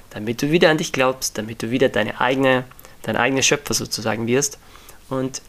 Damit 0.10 0.42
du 0.42 0.52
wieder 0.52 0.70
an 0.70 0.78
dich 0.78 0.92
glaubst, 0.92 1.38
damit 1.38 1.62
du 1.62 1.72
wieder 1.72 1.90
deine 1.90 2.22
eigene 2.22 2.66
dein 3.06 3.18
eigener 3.18 3.44
Schöpfer 3.44 3.74
sozusagen 3.74 4.28
wirst. 4.28 4.58
Und 5.10 5.42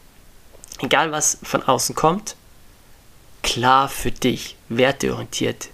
egal 0.80 1.10
was 1.10 1.38
von 1.42 1.62
außen 1.62 1.94
kommt, 1.94 2.36
klar 3.42 3.88
für 3.88 4.10
dich, 4.10 4.56
werteorientiert 4.68 5.68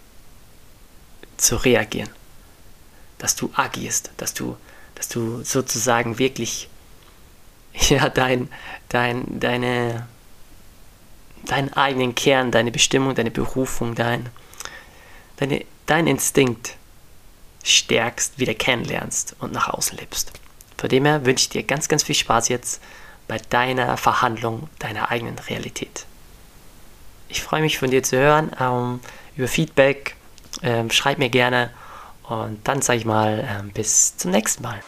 zu 1.37 1.57
reagieren. 1.57 2.11
Dass 3.19 3.35
du 3.37 3.51
agierst, 3.55 4.11
dass 4.17 4.35
du, 4.35 4.57
dass 4.95 5.09
du 5.09 5.43
sozusagen 5.43 6.19
wirklich 6.19 6.69
ja, 7.89 8.09
dein, 8.09 8.49
dein, 8.89 9.41
deine, 9.41 10.07
deinen 11.53 11.73
eigenen 11.75 12.15
Kern, 12.15 12.51
deine 12.51 12.71
Bestimmung, 12.71 13.15
deine 13.15 13.31
Berufung, 13.31 13.95
dein, 13.95 14.31
deine, 15.37 15.67
dein 15.85 16.07
Instinkt 16.07 16.77
stärkst, 17.63 18.39
wieder 18.39 18.55
kennenlernst 18.55 19.37
und 19.39 19.53
nach 19.53 19.69
außen 19.69 19.99
lebst. 19.99 20.33
Von 20.79 20.89
dem 20.89 21.05
her 21.05 21.27
wünsche 21.27 21.43
ich 21.43 21.49
dir 21.51 21.63
ganz, 21.63 21.89
ganz 21.89 22.05
viel 22.05 22.15
Spaß 22.15 22.49
jetzt 22.49 22.81
bei 23.29 23.37
deiner 23.51 23.99
Verhandlung 23.99 24.69
deiner 24.79 25.11
eigenen 25.11 25.39
Realität. 25.39 26.07
Ich 27.29 27.43
freue 27.43 27.61
mich 27.61 27.79
von 27.79 27.91
dir 27.91 28.03
zu 28.03 28.17
hören, 28.17 28.51
ähm, 28.59 29.01
über 29.37 29.47
Feedback. 29.47 30.17
Ähm, 30.63 30.91
schreib 30.91 31.19
mir 31.19 31.31
gerne 31.31 31.71
und 32.23 32.67
dann 32.67 32.81
sage 32.81 32.99
ich 33.01 33.05
mal, 33.05 33.47
ähm, 33.47 33.71
bis 33.73 34.17
zum 34.17 34.31
nächsten 34.31 34.63
Mal. 34.63 34.83